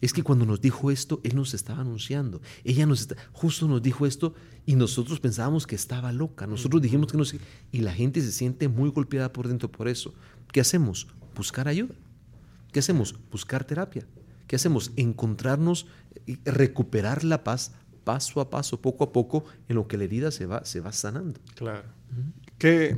Es 0.00 0.12
que 0.12 0.22
cuando 0.22 0.44
nos 0.44 0.60
dijo 0.60 0.90
esto, 0.90 1.20
Él 1.24 1.36
nos 1.36 1.54
estaba 1.54 1.80
anunciando. 1.80 2.40
Ella 2.64 2.86
nos 2.86 3.00
está, 3.00 3.16
justo 3.32 3.68
nos 3.68 3.82
dijo 3.82 4.06
esto 4.06 4.34
y 4.66 4.74
nosotros 4.76 5.20
pensábamos 5.20 5.66
que 5.66 5.76
estaba 5.76 6.12
loca. 6.12 6.46
Nosotros 6.46 6.82
dijimos 6.82 7.10
que 7.10 7.18
no 7.18 7.24
sé. 7.24 7.40
Y 7.72 7.80
la 7.80 7.92
gente 7.92 8.20
se 8.20 8.32
siente 8.32 8.68
muy 8.68 8.90
golpeada 8.90 9.32
por 9.32 9.48
dentro 9.48 9.70
por 9.70 9.88
eso. 9.88 10.14
¿Qué 10.52 10.60
hacemos? 10.60 11.06
Buscar 11.34 11.68
ayuda. 11.68 11.94
¿Qué 12.72 12.80
hacemos? 12.80 13.14
Buscar 13.30 13.64
terapia. 13.64 14.06
¿Qué 14.46 14.56
hacemos? 14.56 14.92
Encontrarnos, 14.96 15.86
y 16.26 16.38
recuperar 16.44 17.24
la 17.24 17.44
paz 17.44 17.72
paso 18.04 18.40
a 18.40 18.50
paso, 18.50 18.80
poco 18.80 19.04
a 19.04 19.12
poco, 19.12 19.44
en 19.68 19.76
lo 19.76 19.88
que 19.88 19.96
la 19.96 20.04
herida 20.04 20.30
se 20.30 20.46
va, 20.46 20.64
se 20.64 20.80
va 20.80 20.92
sanando. 20.92 21.40
Claro. 21.54 21.88
Que 22.58 22.96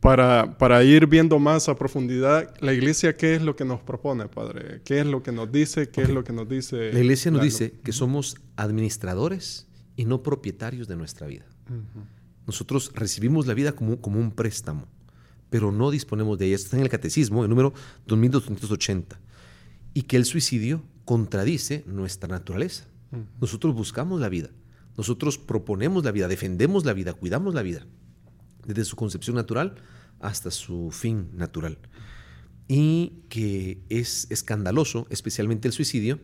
para, 0.00 0.56
para 0.56 0.82
ir 0.82 1.06
viendo 1.06 1.38
más 1.38 1.68
a 1.68 1.76
profundidad, 1.76 2.54
la 2.60 2.72
iglesia, 2.72 3.16
¿qué 3.16 3.34
es 3.34 3.42
lo 3.42 3.54
que 3.54 3.66
nos 3.66 3.80
propone, 3.80 4.28
Padre? 4.28 4.80
¿Qué 4.84 5.00
es 5.00 5.06
lo 5.06 5.22
que 5.22 5.30
nos 5.30 5.52
dice? 5.52 5.90
¿Qué 5.90 6.02
es 6.02 6.08
lo 6.08 6.24
que 6.24 6.32
nos 6.32 6.48
dice? 6.48 6.92
La 6.92 7.00
iglesia 7.00 7.30
nos 7.30 7.42
dice 7.42 7.72
que 7.84 7.92
somos 7.92 8.36
administradores 8.56 9.66
y 9.96 10.06
no 10.06 10.22
propietarios 10.22 10.88
de 10.88 10.96
nuestra 10.96 11.26
vida. 11.26 11.44
Nosotros 12.46 12.92
recibimos 12.94 13.46
la 13.46 13.54
vida 13.54 13.72
como, 13.72 14.00
como 14.00 14.18
un 14.18 14.32
préstamo, 14.32 14.88
pero 15.50 15.70
no 15.70 15.90
disponemos 15.90 16.38
de 16.38 16.46
ella. 16.46 16.56
Esto 16.56 16.66
está 16.68 16.76
en 16.78 16.82
el 16.82 16.88
catecismo, 16.88 17.44
el 17.44 17.50
número 17.50 17.74
2280. 18.06 19.20
Y 19.92 20.02
que 20.02 20.16
el 20.16 20.24
suicidio 20.24 20.82
contradice 21.04 21.84
nuestra 21.86 22.28
naturaleza. 22.28 22.86
Nosotros 23.40 23.74
buscamos 23.74 24.20
la 24.20 24.28
vida, 24.28 24.50
nosotros 24.96 25.36
proponemos 25.36 26.04
la 26.04 26.12
vida, 26.12 26.28
defendemos 26.28 26.84
la 26.84 26.92
vida, 26.92 27.12
cuidamos 27.12 27.54
la 27.54 27.62
vida, 27.62 27.84
desde 28.66 28.84
su 28.84 28.96
concepción 28.96 29.36
natural 29.36 29.76
hasta 30.20 30.50
su 30.50 30.90
fin 30.90 31.30
natural. 31.34 31.78
Y 32.68 33.14
que 33.28 33.82
es 33.88 34.26
escandaloso, 34.30 35.06
especialmente 35.10 35.66
el 35.66 35.72
suicidio, 35.74 36.20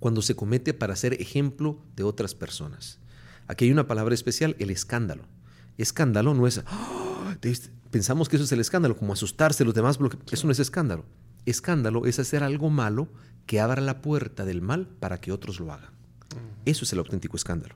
cuando 0.00 0.22
se 0.22 0.34
comete 0.34 0.74
para 0.74 0.96
ser 0.96 1.20
ejemplo 1.20 1.78
de 1.94 2.02
otras 2.04 2.34
personas. 2.34 2.98
Aquí 3.48 3.66
hay 3.66 3.72
una 3.72 3.86
palabra 3.86 4.14
especial, 4.14 4.56
el 4.58 4.70
escándalo. 4.70 5.24
Escándalo 5.78 6.34
no 6.34 6.46
es, 6.46 6.62
diste- 7.40 7.70
pensamos 7.90 8.28
que 8.28 8.36
eso 8.36 8.44
es 8.44 8.52
el 8.52 8.60
escándalo, 8.60 8.96
como 8.96 9.12
asustarse 9.12 9.64
los 9.64 9.74
demás, 9.74 9.98
porque 9.98 10.16
eso 10.30 10.46
no 10.46 10.52
es 10.52 10.58
escándalo. 10.58 11.04
Escándalo 11.44 12.06
es 12.06 12.18
hacer 12.18 12.42
algo 12.42 12.70
malo 12.70 13.08
que 13.46 13.60
abra 13.60 13.80
la 13.82 14.00
puerta 14.00 14.44
del 14.44 14.62
mal 14.62 14.86
para 15.00 15.20
que 15.20 15.32
otros 15.32 15.60
lo 15.60 15.72
hagan. 15.72 15.90
Eso 16.64 16.84
es 16.84 16.92
el 16.92 17.00
auténtico 17.00 17.36
escándalo. 17.36 17.74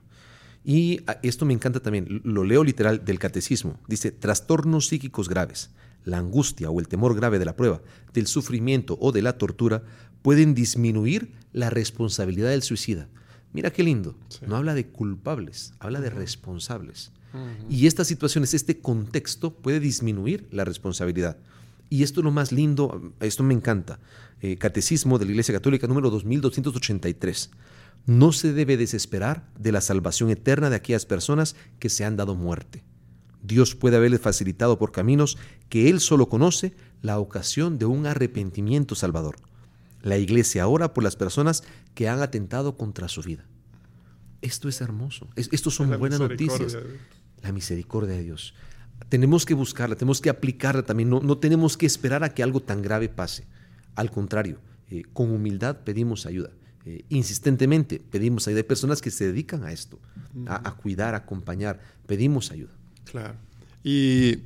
Y 0.63 1.01
ah, 1.07 1.19
esto 1.23 1.45
me 1.45 1.53
encanta 1.53 1.79
también, 1.79 2.21
lo 2.23 2.43
leo 2.43 2.63
literal 2.63 3.05
del 3.05 3.19
catecismo. 3.19 3.79
Dice, 3.87 4.11
trastornos 4.11 4.87
psíquicos 4.87 5.29
graves, 5.29 5.71
la 6.03 6.17
angustia 6.17 6.69
o 6.69 6.79
el 6.79 6.87
temor 6.87 7.15
grave 7.15 7.39
de 7.39 7.45
la 7.45 7.55
prueba, 7.55 7.81
del 8.13 8.27
sufrimiento 8.27 8.97
o 8.99 9.11
de 9.11 9.21
la 9.21 9.37
tortura 9.37 9.83
pueden 10.21 10.53
disminuir 10.53 11.31
la 11.53 11.69
responsabilidad 11.69 12.49
del 12.49 12.63
suicida. 12.63 13.07
Mira 13.53 13.71
qué 13.71 13.83
lindo. 13.83 14.15
Sí. 14.29 14.39
No 14.45 14.55
habla 14.55 14.73
de 14.73 14.87
culpables, 14.87 15.73
habla 15.79 16.01
de 16.01 16.09
responsables. 16.09 17.11
Y 17.69 17.87
estas 17.87 18.07
situaciones, 18.07 18.53
este 18.53 18.79
contexto 18.79 19.53
puede 19.53 19.79
disminuir 19.79 20.47
la 20.51 20.65
responsabilidad. 20.65 21.37
Y 21.89 22.03
esto 22.03 22.21
es 22.21 22.25
lo 22.25 22.31
más 22.31 22.51
lindo, 22.51 23.13
esto 23.19 23.43
me 23.43 23.53
encanta. 23.53 23.99
Eh, 24.41 24.57
Catecismo 24.57 25.17
de 25.19 25.25
la 25.25 25.31
Iglesia 25.31 25.53
Católica 25.53 25.87
número 25.87 26.09
2283. 26.09 27.51
No 28.07 28.31
se 28.31 28.53
debe 28.53 28.77
desesperar 28.77 29.47
de 29.59 29.71
la 29.71 29.81
salvación 29.81 30.29
eterna 30.31 30.69
de 30.71 30.77
aquellas 30.77 31.05
personas 31.05 31.55
que 31.77 31.89
se 31.89 32.03
han 32.05 32.15
dado 32.15 32.35
muerte. 32.35 32.83
Dios 33.43 33.75
puede 33.75 33.97
haberles 33.97 34.21
facilitado 34.21 34.79
por 34.79 34.91
caminos 34.91 35.37
que 35.69 35.89
Él 35.89 35.99
solo 35.99 36.27
conoce 36.27 36.73
la 37.01 37.19
ocasión 37.19 37.77
de 37.77 37.85
un 37.85 38.05
arrepentimiento 38.07 38.95
salvador. 38.95 39.35
La 40.01 40.17
Iglesia 40.17 40.67
ora 40.67 40.93
por 40.93 41.03
las 41.03 41.15
personas 41.15 41.63
que 41.93 42.07
han 42.09 42.21
atentado 42.21 42.77
contra 42.77 43.07
su 43.07 43.21
vida. 43.21 43.45
Esto 44.41 44.69
es 44.69 44.81
hermoso. 44.81 45.27
Es- 45.35 45.49
estos 45.51 45.75
son 45.75 45.89
La 45.89 45.97
buenas 45.97 46.19
noticias 46.19 46.73
la 47.43 47.51
misericordia 47.51 48.15
de 48.15 48.23
Dios. 48.23 48.53
Tenemos 49.09 49.45
que 49.45 49.53
buscarla, 49.53 49.95
tenemos 49.95 50.21
que 50.21 50.29
aplicarla 50.29 50.83
también. 50.83 51.09
No, 51.09 51.19
no 51.19 51.37
tenemos 51.37 51.77
que 51.77 51.85
esperar 51.85 52.23
a 52.23 52.33
que 52.33 52.41
algo 52.41 52.61
tan 52.61 52.81
grave 52.81 53.09
pase. 53.09 53.45
Al 53.95 54.09
contrario, 54.11 54.59
eh, 54.89 55.03
con 55.13 55.29
humildad 55.31 55.77
pedimos 55.83 56.25
ayuda. 56.25 56.49
Eh, 56.89 57.03
insistentemente 57.09 57.99
pedimos 57.99 58.47
ayuda. 58.47 58.59
Hay 58.59 58.63
personas 58.63 59.01
que 59.01 59.11
se 59.11 59.25
dedican 59.27 59.63
a 59.65 59.73
esto, 59.73 59.99
a, 60.47 60.69
a 60.69 60.71
cuidar, 60.77 61.15
a 61.15 61.17
acompañar. 61.17 61.81
Pedimos 62.05 62.49
ayuda. 62.51 62.71
Claro. 63.11 63.35
Y 63.83 64.37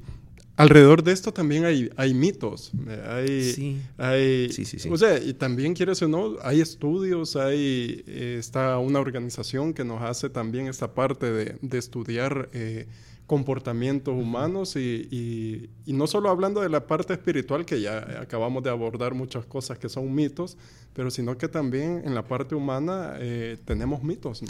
alrededor 0.56 1.04
de 1.04 1.12
esto 1.12 1.32
también 1.32 1.65
hay, 1.65 1.91
hay 1.97 2.13
mitos. 2.15 2.71
eh, 2.88 3.04
Hay, 3.08 3.54
Sí. 3.54 3.82
hay, 3.97 4.49
Sí, 4.51 4.65
sí, 4.65 4.80
sí. 4.80 4.89
O 4.89 4.97
sea, 4.97 5.19
y 5.19 5.34
también 5.34 5.75
quieres 5.75 6.01
o 6.01 6.08
no, 6.08 6.38
hay 6.43 6.62
estudios, 6.62 7.36
hay 7.36 8.04
eh, 8.08 8.38
está 8.39 8.77
una 8.80 8.99
organización 8.99 9.73
que 9.73 9.84
nos 9.84 10.01
hace 10.01 10.30
también 10.30 10.65
esta 10.67 10.93
parte 10.95 11.32
de, 11.32 11.58
de 11.62 11.77
estudiar 11.77 12.49
eh, 12.54 12.88
comportamientos 13.32 14.13
humanos 14.13 14.76
y, 14.76 15.08
y- 15.10 15.70
y 15.86 15.94
no 15.94 16.06
solo 16.06 16.30
hablando 16.30 16.60
de 16.60 16.67
la 16.67 16.86
parte 16.86 17.13
espiritual, 17.13 17.63
que 17.65 17.80
ya 17.80 18.20
acabamos 18.22 18.62
de 18.62 18.70
abordar 18.70 19.13
muchas 19.13 19.46
cosas 19.46 19.80
que 19.80 19.88
son 19.88 20.13
mitos, 20.13 20.58
pero 20.94 21.10
sino 21.10 21.38
que 21.38 21.48
también 21.48 22.02
en 22.04 22.13
la 22.13 22.24
parte 22.28 22.56
humana 22.56 23.13
eh, 23.20 23.58
tenemos 23.63 24.04
mitos, 24.04 24.41
¿no? 24.41 24.50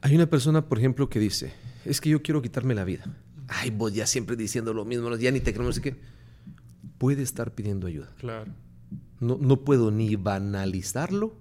Hay 0.00 0.14
una 0.14 0.24
persona, 0.24 0.66
por 0.66 0.78
ejemplo, 0.78 1.10
que 1.10 1.18
dice, 1.20 1.52
es 1.84 2.00
que 2.00 2.08
yo 2.08 2.22
quiero 2.22 2.40
quitarme 2.40 2.74
la 2.74 2.84
vida. 2.84 3.04
Ay, 3.48 3.68
vos 3.70 3.92
ya 3.92 4.06
siempre 4.06 4.34
diciendo 4.34 4.72
lo 4.72 4.86
mismo, 4.86 5.14
ya 5.16 5.30
ni 5.30 5.40
te 5.40 5.52
creo, 5.52 5.66
no 5.66 5.72
sé 5.72 5.82
qué. 5.82 5.94
Puede 6.96 7.22
estar 7.22 7.50
pidiendo 7.52 7.86
ayuda. 7.86 8.08
Claro, 8.16 8.50
No, 9.20 9.36
no 9.38 9.56
puedo 9.60 9.90
ni 9.90 10.16
banalizarlo 10.16 11.34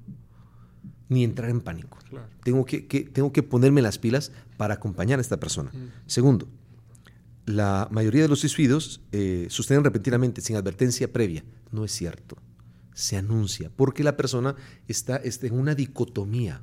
ni 1.10 1.24
entrar 1.24 1.50
en 1.50 1.62
pánico. 1.62 1.98
claro. 2.10 2.28
Tengo 2.44 2.66
que, 2.66 2.88
que- 2.88 3.02
tengo 3.04 3.32
que 3.32 3.44
ponerme 3.44 3.82
las 3.82 3.98
pilas 4.00 4.32
para 4.58 4.76
acompañar 4.76 5.20
a 5.20 5.22
esta 5.22 5.38
persona. 5.40 5.72
Segundo, 6.08 6.48
la 7.46 7.88
mayoría 7.92 8.22
de 8.22 8.28
los 8.30 8.40
suicidios 8.40 9.02
eh, 9.12 9.48
suceden 9.50 9.84
repentinamente, 9.84 10.42
sin 10.42 10.56
advertencia 10.56 11.12
previa. 11.12 11.44
No 11.72 11.84
es 11.84 11.92
cierto. 11.92 12.38
Se 12.94 13.18
anuncia, 13.18 13.72
porque 13.76 14.04
la 14.04 14.16
persona 14.16 14.56
está, 14.88 15.18
está 15.18 15.48
en 15.48 15.54
una 15.58 15.76
dicotomía. 15.76 16.62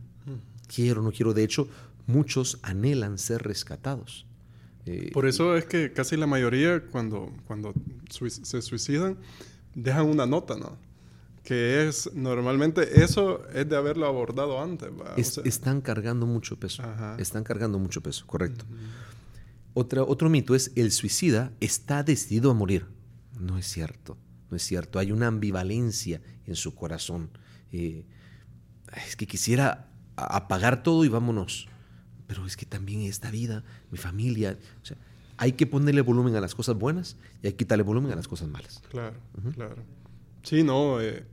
Quiero, 0.72 1.02
no 1.02 1.10
quiero. 1.10 1.34
De 1.34 1.42
hecho, 1.42 1.68
muchos 2.06 2.58
anhelan 2.62 3.18
ser 3.18 3.42
rescatados. 3.42 4.26
Eh, 4.86 5.10
Por 5.12 5.26
eso 5.26 5.56
es 5.56 5.64
que 5.66 5.92
casi 5.92 6.16
la 6.16 6.26
mayoría 6.28 6.82
cuando, 6.86 7.32
cuando 7.46 7.74
se 8.08 8.62
suicidan 8.62 9.18
dejan 9.74 10.06
una 10.06 10.26
nota, 10.26 10.56
¿no? 10.56 10.78
Que 11.44 11.88
es 11.88 12.12
normalmente 12.14 13.02
eso 13.02 13.46
es 13.48 13.68
de 13.68 13.76
haberlo 13.76 14.06
abordado 14.06 14.60
antes. 14.62 14.90
están 15.44 15.80
cargando 15.80 16.26
mucho 16.26 16.58
peso. 16.58 16.82
Ajá. 16.82 17.16
Están 17.18 17.44
cargando 17.44 17.78
mucho 17.78 18.02
peso, 18.02 18.26
correcto. 18.26 18.64
Otra, 19.74 20.02
otro 20.02 20.28
mito 20.28 20.54
es 20.54 20.72
el 20.76 20.92
suicida 20.92 21.52
está 21.60 22.02
decidido 22.02 22.50
a 22.50 22.54
morir. 22.54 22.86
No 23.38 23.56
es 23.56 23.66
cierto, 23.66 24.18
no 24.50 24.56
es 24.56 24.62
cierto. 24.62 24.98
Hay 24.98 25.12
una 25.12 25.28
ambivalencia 25.28 26.20
en 26.46 26.56
su 26.56 26.74
corazón. 26.74 27.30
Eh, 27.72 28.04
es 29.06 29.16
que 29.16 29.26
quisiera 29.26 29.88
apagar 30.16 30.82
todo 30.82 31.04
y 31.04 31.08
vámonos. 31.08 31.68
Pero 32.26 32.46
es 32.46 32.56
que 32.56 32.66
también 32.66 33.00
esta 33.02 33.30
vida, 33.30 33.64
mi 33.90 33.98
familia, 33.98 34.58
o 34.82 34.84
sea, 34.84 34.96
hay 35.36 35.52
que 35.52 35.66
ponerle 35.66 36.02
volumen 36.02 36.36
a 36.36 36.40
las 36.40 36.54
cosas 36.54 36.76
buenas 36.76 37.16
y 37.42 37.46
hay 37.46 37.52
que 37.52 37.58
quitarle 37.58 37.82
volumen 37.82 38.12
a 38.12 38.16
las 38.16 38.28
cosas 38.28 38.48
malas. 38.48 38.82
Claro, 38.90 39.16
claro. 39.54 39.82
Sí, 40.42 40.62
no, 40.62 41.00
eh, 41.00 41.24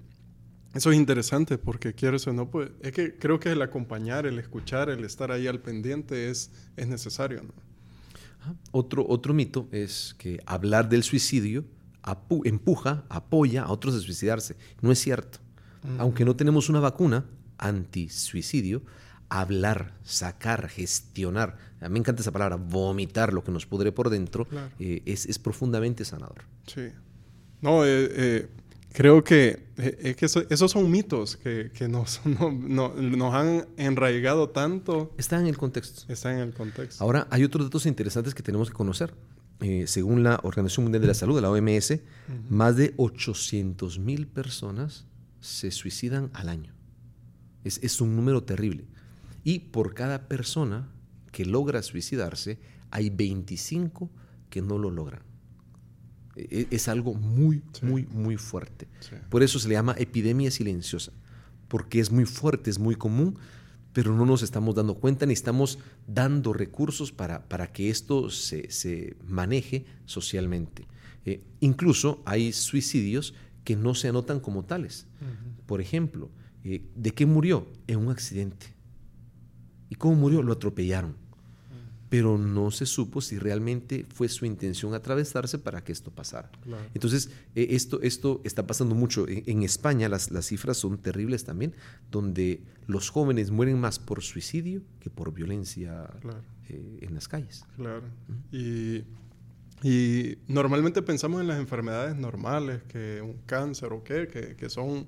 eso 0.73 0.91
es 0.91 0.97
interesante 0.97 1.57
porque 1.57 1.93
quieres 1.93 2.27
o 2.27 2.33
no, 2.33 2.49
pues 2.49 2.69
es 2.81 2.91
que 2.91 3.17
creo 3.17 3.39
que 3.39 3.51
el 3.51 3.61
acompañar, 3.61 4.25
el 4.25 4.37
escuchar, 4.39 4.89
el 4.89 5.03
estar 5.05 5.31
ahí 5.31 5.47
al 5.47 5.59
pendiente 5.59 6.29
es, 6.29 6.51
es 6.75 6.87
necesario, 6.87 7.41
¿no? 7.43 7.53
Ajá. 8.41 8.55
Otro, 8.71 9.05
otro 9.07 9.33
mito 9.33 9.67
es 9.71 10.15
que 10.17 10.39
hablar 10.45 10.89
del 10.89 11.03
suicidio 11.03 11.65
apu- 12.03 12.45
empuja, 12.45 13.05
apoya 13.09 13.63
a 13.63 13.71
otros 13.71 13.95
a 13.95 13.99
suicidarse. 13.99 14.55
No 14.81 14.91
es 14.91 14.99
cierto. 14.99 15.39
Aunque 15.99 16.25
no 16.25 16.35
tenemos 16.35 16.67
una 16.69 16.79
vacuna 16.81 17.25
anti-suicidio, 17.57 18.81
hablar, 19.29 19.93
sacar, 20.03 20.67
gestionar, 20.69 21.57
a 21.79 21.87
mí 21.87 21.93
me 21.93 21.99
encanta 21.99 22.21
esa 22.21 22.31
palabra, 22.31 22.55
vomitar 22.57 23.33
lo 23.33 23.43
que 23.43 23.51
nos 23.51 23.65
pudre 23.65 23.91
por 23.91 24.09
dentro, 24.09 24.45
Claro. 24.45 24.69
eh, 24.79 25.01
es, 25.05 25.25
es 25.25 25.39
profundamente 25.39 26.03
sanador. 26.05 26.43
Sí. 26.65 26.89
No, 27.61 27.85
eh, 27.85 28.09
eh, 28.11 28.47
creo 28.97 29.23
que 29.23 29.67
eh, 29.77 29.99
es 30.01 30.15
que 30.15 30.25
esos 30.25 30.71
son 30.71 30.89
mitos 30.89 31.37
que, 31.37 31.87
nos, 31.87 32.19
nos 32.25 33.33
han 33.35 33.67
enraigado 33.77 34.49
tanto. 34.49 35.13
Está 35.19 35.39
en 35.39 35.45
el 35.45 35.55
contexto. 35.55 36.11
Está 36.11 36.33
en 36.33 36.39
el 36.39 36.51
contexto. 36.51 37.03
Ahora, 37.03 37.27
hay 37.29 37.43
otros 37.43 37.67
datos 37.67 37.85
interesantes 37.85 38.33
que 38.33 38.41
tenemos 38.41 38.71
que 38.71 38.73
conocer. 38.73 39.13
Eh, 39.59 39.85
según 39.85 40.23
la 40.23 40.39
Organización 40.41 40.85
Mundial 40.85 41.03
de 41.03 41.09
la 41.09 41.13
Salud, 41.13 41.39
la 41.39 41.51
OMS, 41.51 41.99
más 42.49 42.75
de 42.75 42.95
800 42.97 43.99
mil 43.99 44.25
personas 44.25 45.05
se 45.41 45.69
suicidan 45.69 46.31
al 46.33 46.49
año. 46.49 46.73
Es, 47.63 47.79
es 47.83 48.01
un 48.01 48.15
número 48.15 48.41
terrible. 48.45 48.87
Y 49.43 49.59
por 49.59 49.93
cada 49.93 50.27
persona 50.27 50.89
que 51.31 51.45
logra 51.45 51.83
suicidarse, 51.83 52.57
hay 52.89 53.11
25 53.11 54.09
que 54.49 54.63
no 54.63 54.79
lo 54.79 54.89
logran. 54.89 55.26
E, 56.37 56.67
es 56.71 56.87
algo 56.87 57.13
muy, 57.13 57.61
muy, 57.81 58.05
muy 58.05 58.37
fuerte. 58.37 58.87
Por 59.29 59.43
eso 59.43 59.59
se 59.59 59.67
le 59.67 59.73
llama 59.73 59.95
epidemia 59.97 60.51
silenciosa, 60.51 61.11
porque 61.67 61.99
es 61.99 62.11
muy 62.11 62.25
fuerte, 62.25 62.69
es 62.69 62.79
muy 62.79 62.95
común, 62.95 63.37
pero 63.93 64.13
no 64.15 64.25
nos 64.25 64.43
estamos 64.43 64.75
dando 64.75 64.95
cuenta 64.95 65.25
ni 65.25 65.33
estamos 65.33 65.79
dando 66.05 66.53
recursos 66.53 67.11
para, 67.11 67.47
para 67.47 67.71
que 67.71 67.89
esto 67.89 68.29
se, 68.29 69.17
maneje 69.27 69.85
socialmente. 70.05 70.87
Eh, 71.25 71.41
incluso 71.59 72.21
hay 72.25 72.53
suicidios 72.53 73.33
que 73.63 73.75
no 73.75 73.95
se 73.95 74.09
anotan 74.09 74.39
como 74.39 74.63
tales. 74.63 75.07
Por 75.65 75.81
ejemplo, 75.81 76.29
eh, 76.63 76.83
¿de 76.95 77.11
qué 77.11 77.25
murió? 77.25 77.67
En 77.87 77.97
un 77.97 78.11
accidente. 78.11 78.67
¿Y 79.89 79.95
cómo 79.95 80.15
murió? 80.15 80.43
Lo 80.43 80.53
atropellaron 80.53 81.26
pero 82.09 82.37
no 82.37 82.71
se 82.71 82.85
supo 82.85 83.21
si 83.21 83.37
realmente 83.37 84.05
fue 84.13 84.29
su 84.29 84.45
intención 84.45 84.93
atravesarse 84.93 85.59
para 85.59 85.83
que 85.83 85.91
esto 85.91 86.11
pasara. 86.11 86.49
Entonces, 86.93 87.29
eh, 87.55 87.67
esto, 87.71 88.01
esto 88.01 88.41
está 88.43 88.65
pasando 88.65 88.95
mucho. 88.95 89.25
En, 89.27 89.63
España 89.63 90.07
las, 90.07 90.31
las, 90.31 90.45
cifras 90.45 90.77
son 90.77 90.97
terribles 90.97 91.43
también, 91.43 91.73
donde 92.09 92.61
los 92.85 93.09
jóvenes 93.09 93.51
mueren 93.51 93.79
más 93.79 93.99
por 93.99 94.23
suicidio 94.23 94.81
que 94.99 95.09
por 95.09 95.33
violencia 95.33 96.09
eh, 96.69 96.99
en 97.01 97.13
las 97.13 97.27
calles. 97.27 97.65
Claro. 97.75 98.03
Y, 98.51 99.03
y, 99.83 100.37
normalmente 100.47 101.01
pensamos 101.01 101.41
en 101.41 101.47
las 101.47 101.59
enfermedades 101.59 102.15
normales, 102.15 102.83
que 102.83 103.21
un 103.21 103.37
cáncer 103.45 103.91
o 103.91 104.03
qué, 104.03 104.27
que, 104.27 104.55
que 104.55 104.69
son 104.69 105.07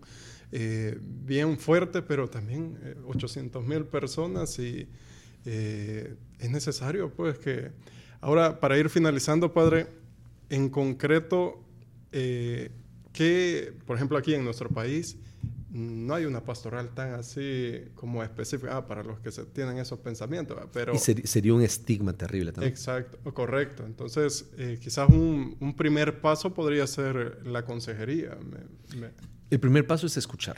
eh, 0.51 0.97
bien 0.99 1.57
fuertes, 1.57 2.03
pero 2.05 2.27
también 2.29 2.77
800 3.07 3.65
mil 3.65 3.85
personas 3.85 4.59
y 4.59 4.89
eh, 5.45 6.15
es 6.39 6.49
necesario, 6.49 7.13
pues, 7.13 7.37
que... 7.37 7.71
Ahora, 8.21 8.59
para 8.59 8.77
ir 8.77 8.89
finalizando, 8.89 9.53
padre, 9.53 9.87
en 10.49 10.69
concreto, 10.69 11.63
eh, 12.11 12.71
que, 13.13 13.73
por 13.85 13.95
ejemplo, 13.95 14.17
aquí 14.17 14.33
en 14.33 14.43
nuestro 14.43 14.69
país, 14.69 15.17
no 15.71 16.15
hay 16.15 16.25
una 16.25 16.43
pastoral 16.43 16.89
tan 16.95 17.13
así 17.13 17.83
como 17.95 18.23
específica 18.23 18.77
ah, 18.77 18.87
para 18.87 19.03
los 19.03 19.19
que 19.19 19.31
se 19.31 19.45
tienen 19.45 19.77
esos 19.77 19.99
pensamientos. 19.99 20.57
Pero, 20.73 20.93
y 20.93 20.97
sería 20.97 21.53
un 21.53 21.61
estigma 21.61 22.13
terrible 22.13 22.51
también. 22.51 22.73
Exacto, 22.73 23.19
correcto. 23.33 23.85
Entonces, 23.85 24.49
eh, 24.57 24.79
quizás 24.81 25.07
un, 25.09 25.55
un, 25.59 25.75
primer 25.75 26.21
paso 26.21 26.53
podría 26.53 26.87
ser 26.87 27.45
la 27.45 27.65
consejería. 27.65 28.37
El 29.49 29.59
primer 29.59 29.85
paso 29.85 30.07
es 30.07 30.17
escuchar. 30.17 30.57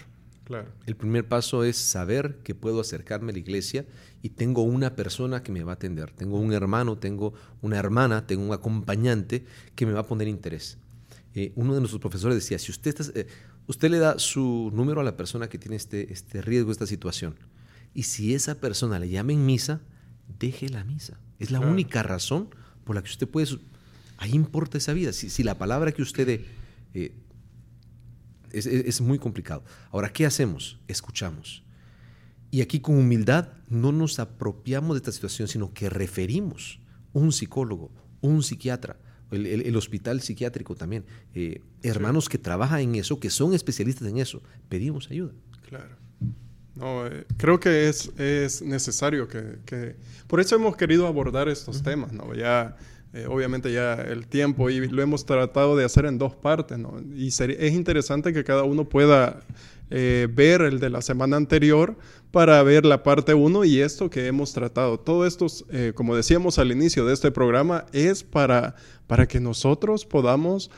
Claro. 0.52 0.70
El 0.86 0.98
primer 0.98 1.26
paso 1.26 1.64
es 1.64 1.78
saber 1.78 2.40
que 2.44 2.54
puedo 2.54 2.82
acercarme 2.82 3.32
a 3.32 3.34
la 3.34 3.40
iglesia 3.40 3.86
y 4.22 4.32
tengo 4.32 4.64
una 4.64 4.98
persona 4.98 5.44
que 5.44 5.54
me 5.54 5.64
va 5.64 5.72
a 5.72 5.76
atender. 5.76 6.12
Tengo 6.12 6.40
un 6.40 6.52
hermano, 6.52 6.98
tengo 6.98 7.34
una 7.62 7.78
hermana, 7.78 8.28
tengo 8.28 8.44
un 8.44 8.52
acompañante 8.52 9.46
que 9.76 9.86
me 9.86 9.94
va 9.94 10.02
a 10.02 10.08
poner 10.08 10.28
interés. 10.28 10.78
Eh, 11.36 11.54
uno 11.56 11.74
de 11.74 11.80
nuestros 11.80 12.02
profesores 12.02 12.36
decía, 12.36 12.60
si 12.60 12.70
usted, 12.70 12.94
eh, 13.16 13.28
usted 13.68 13.90
le 13.90 14.00
da 14.00 14.20
su 14.20 14.72
número 14.74 15.00
a 15.00 15.06
la 15.06 15.16
persona 15.16 15.48
que 15.48 15.58
tiene 15.58 15.78
este, 15.78 16.12
este 16.12 16.42
riesgo, 16.42 16.74
esta 16.74 16.86
situación, 16.86 17.36
y 17.94 18.04
si 18.04 18.34
esa 18.34 18.56
persona 18.56 19.00
le 19.00 19.08
llama 19.08 19.32
en 19.32 19.46
misa, 19.46 19.80
deje 20.38 20.68
la 20.68 20.84
misa. 20.84 21.18
Es 21.40 21.50
la 21.52 21.62
única 21.62 22.04
razón 22.04 22.50
por 22.84 22.98
la 22.98 23.02
que 23.02 23.10
usted 23.10 23.30
puede... 23.30 23.58
Ahí 24.18 24.32
importa 24.34 24.78
esa 24.78 24.92
vida. 24.92 25.14
Si, 25.14 25.30
si 25.30 25.44
la 25.44 25.58
palabra 25.58 25.94
que 25.94 26.02
usted. 26.02 26.42
Eh, 26.94 27.14
es, 28.54 28.66
es, 28.66 29.02
muy 29.02 29.20
complicado. 29.20 29.64
Ahora, 29.92 30.12
¿qué 30.12 30.26
hacemos? 30.26 30.80
Escuchamos. 30.88 31.64
Y 32.52 32.62
aquí 32.62 32.80
con 32.80 32.98
humildad 32.98 33.50
no 33.70 33.92
nos 33.92 34.20
apropiamos 34.20 34.96
de 34.96 34.98
esta 34.98 35.12
situación, 35.12 35.48
sino 35.48 35.74
que 35.74 35.90
referimos 35.90 36.80
un 37.14 37.32
psicólogo, 37.32 37.92
un 38.22 38.44
psiquiatra, 38.44 38.98
el, 39.32 39.76
hospital 39.76 40.22
psiquiátrico 40.22 40.76
también, 40.76 41.06
eh, 41.34 41.62
hermanos 41.84 42.28
que 42.28 42.38
trabajan 42.38 42.82
en 42.82 42.96
eso, 42.96 43.20
que 43.20 43.30
son 43.30 43.54
especialistas 43.54 44.08
en 44.08 44.18
eso, 44.18 44.42
pedimos 44.68 45.10
ayuda. 45.10 45.32
Claro. 45.68 45.96
No, 46.76 47.06
eh, 47.08 47.26
creo 47.38 47.60
que 47.60 47.90
es, 47.90 48.12
es 48.18 48.62
necesario 48.62 49.28
que, 49.28 49.96
Por 50.28 50.40
eso 50.40 50.56
hemos 50.56 50.76
querido 50.76 51.08
abordar 51.08 51.50
estos 51.50 51.84
temas, 51.84 52.14
¿no? 52.14 52.34
Ya, 52.34 52.78
eh, 53.14 53.26
obviamente 53.28 53.74
ya 53.74 53.94
el 53.94 54.28
tiempo 54.28 54.70
y 54.70 54.88
lo 54.88 55.02
hemos 55.02 55.26
tratado 55.26 55.76
de 55.76 55.84
hacer 55.84 56.06
en 56.06 56.18
dos 56.18 56.34
partes, 56.34 56.78
¿no? 56.78 57.02
Y 57.14 57.28
es 57.28 57.74
interesante 57.74 58.32
que 58.32 58.46
cada 58.46 58.64
uno 58.64 58.88
pueda 58.88 59.42
eh, 59.90 60.30
ver 60.32 60.62
el 60.62 60.80
de 60.80 60.90
la 60.90 61.02
semana 61.02 61.36
anterior 61.36 61.98
para 62.32 62.64
ver 62.64 62.86
la 62.86 63.04
parte 63.04 63.34
1 63.34 63.66
y 63.66 63.82
esto 63.82 64.10
que 64.10 64.28
hemos 64.28 64.54
tratado. 64.54 64.98
Todo 64.98 65.26
esto, 65.26 65.48
eh, 65.72 65.92
como 65.94 66.16
decíamos 66.16 66.58
al 66.58 66.72
inicio 66.72 67.06
de 67.06 67.14
este 67.14 67.32
programa, 67.32 67.86
es 67.92 68.24
para, 68.24 68.76
para 69.08 69.28
que 69.28 69.42
nosotros 69.42 70.06
podamos 70.06 70.72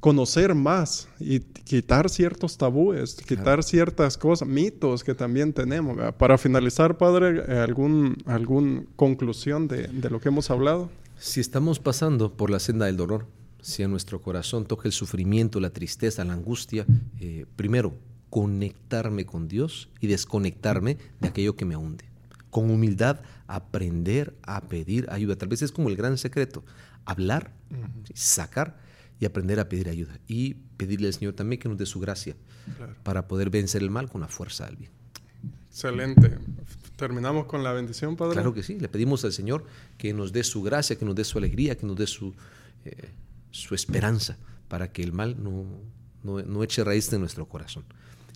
conocer 0.00 0.54
más 0.54 1.08
y 1.18 1.40
quitar 1.40 2.10
ciertos 2.10 2.56
tabúes, 2.58 3.14
quitar 3.14 3.62
ciertas 3.62 4.16
cosas, 4.16 4.48
mitos 4.48 5.04
que 5.04 5.14
también 5.14 5.52
tenemos. 5.52 5.96
Para 6.14 6.38
finalizar, 6.38 6.98
padre, 6.98 7.42
¿algún, 7.60 8.16
algún 8.26 8.88
conclusión 8.96 9.68
de, 9.68 9.88
de 9.88 10.10
lo 10.10 10.20
que 10.20 10.28
hemos 10.28 10.50
hablado? 10.50 10.90
Si 11.18 11.40
estamos 11.40 11.78
pasando 11.78 12.36
por 12.36 12.50
la 12.50 12.58
senda 12.58 12.86
del 12.86 12.96
dolor, 12.96 13.26
si 13.66 13.82
a 13.82 13.88
nuestro 13.88 14.22
corazón 14.22 14.64
toca 14.64 14.86
el 14.86 14.92
sufrimiento, 14.92 15.58
la 15.58 15.70
tristeza, 15.70 16.24
la 16.24 16.34
angustia, 16.34 16.86
eh, 17.18 17.46
primero, 17.56 17.94
conectarme 18.30 19.26
con 19.26 19.48
Dios 19.48 19.88
y 20.00 20.06
desconectarme 20.06 20.98
de 21.20 21.28
aquello 21.28 21.56
que 21.56 21.64
me 21.64 21.76
hunde. 21.76 22.04
Con 22.50 22.70
humildad, 22.70 23.20
aprender 23.48 24.36
a 24.42 24.60
pedir 24.68 25.06
ayuda. 25.10 25.36
Tal 25.36 25.48
vez 25.48 25.62
es 25.62 25.72
como 25.72 25.88
el 25.88 25.96
gran 25.96 26.16
secreto, 26.16 26.64
hablar, 27.04 27.52
sacar 28.14 28.78
y 29.20 29.24
aprender 29.24 29.60
a 29.60 29.68
pedir 29.68 29.88
ayuda. 29.88 30.18
Y 30.26 30.54
pedirle 30.76 31.08
al 31.08 31.14
Señor 31.14 31.34
también 31.34 31.60
que 31.60 31.68
nos 31.68 31.78
dé 31.78 31.86
su 31.86 32.00
gracia 32.00 32.36
para 33.02 33.28
poder 33.28 33.50
vencer 33.50 33.82
el 33.82 33.90
mal 33.90 34.08
con 34.08 34.20
la 34.20 34.28
fuerza 34.28 34.66
del 34.66 34.76
bien. 34.76 34.90
Excelente. 35.68 36.38
Terminamos 36.96 37.46
con 37.46 37.62
la 37.62 37.72
bendición, 37.72 38.16
Padre. 38.16 38.34
Claro 38.34 38.54
que 38.54 38.62
sí. 38.62 38.78
Le 38.78 38.88
pedimos 38.88 39.24
al 39.24 39.32
Señor 39.32 39.64
que 39.98 40.12
nos 40.14 40.32
dé 40.32 40.42
su 40.42 40.62
gracia, 40.62 40.96
que 40.96 41.04
nos 41.04 41.14
dé 41.14 41.24
su 41.24 41.38
alegría, 41.38 41.76
que 41.76 41.86
nos 41.86 41.96
dé 41.96 42.06
su... 42.06 42.34
Eh, 42.84 43.10
su 43.56 43.74
esperanza 43.74 44.36
para 44.68 44.92
que 44.92 45.02
el 45.02 45.12
mal 45.12 45.42
no, 45.42 45.64
no, 46.22 46.62
eche 46.62 46.84
raíz 46.84 47.10
de 47.10 47.18
nuestro 47.18 47.48
corazón. 47.48 47.84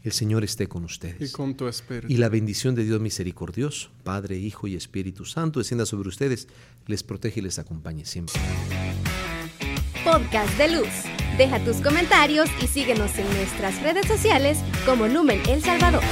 El 0.03 0.13
Señor 0.13 0.45
esté 0.45 0.67
con 0.67 0.85
ustedes. 0.85 1.31
Y 1.31 1.33
con 1.33 1.57
tu 1.57 1.69
espíritu. 1.69 2.07
Y 2.09 2.17
la 2.17 2.31
bendición 2.31 2.75
de 2.75 2.85
Dios 2.85 3.01
misericordioso, 3.01 3.91
Padre, 4.03 4.39
Hijo 4.39 4.67
y 4.67 4.75
Espíritu 4.75 5.27
Santo, 5.27 5.61
descienda 5.61 5.85
sobre 5.85 6.09
ustedes, 6.09 6.49
les 6.87 7.03
protege 7.03 7.41
y 7.41 7.43
les 7.43 7.59
acompañe 7.59 8.07
siempre. 8.07 8.41
Podcast 10.05 10.57
de 10.57 10.69
Luz. 10.69 10.89
Deja 11.37 11.59
tus 11.61 11.77
comentarios 11.77 12.49
y 12.63 12.67
síguenos 12.67 13.19
en 13.19 13.27
nuestras 13.37 13.81
redes 13.83 14.07
sociales 14.07 14.59
como 14.85 15.07
Lumen 15.07 15.41
El 15.49 15.63
Salvador. 15.63 16.03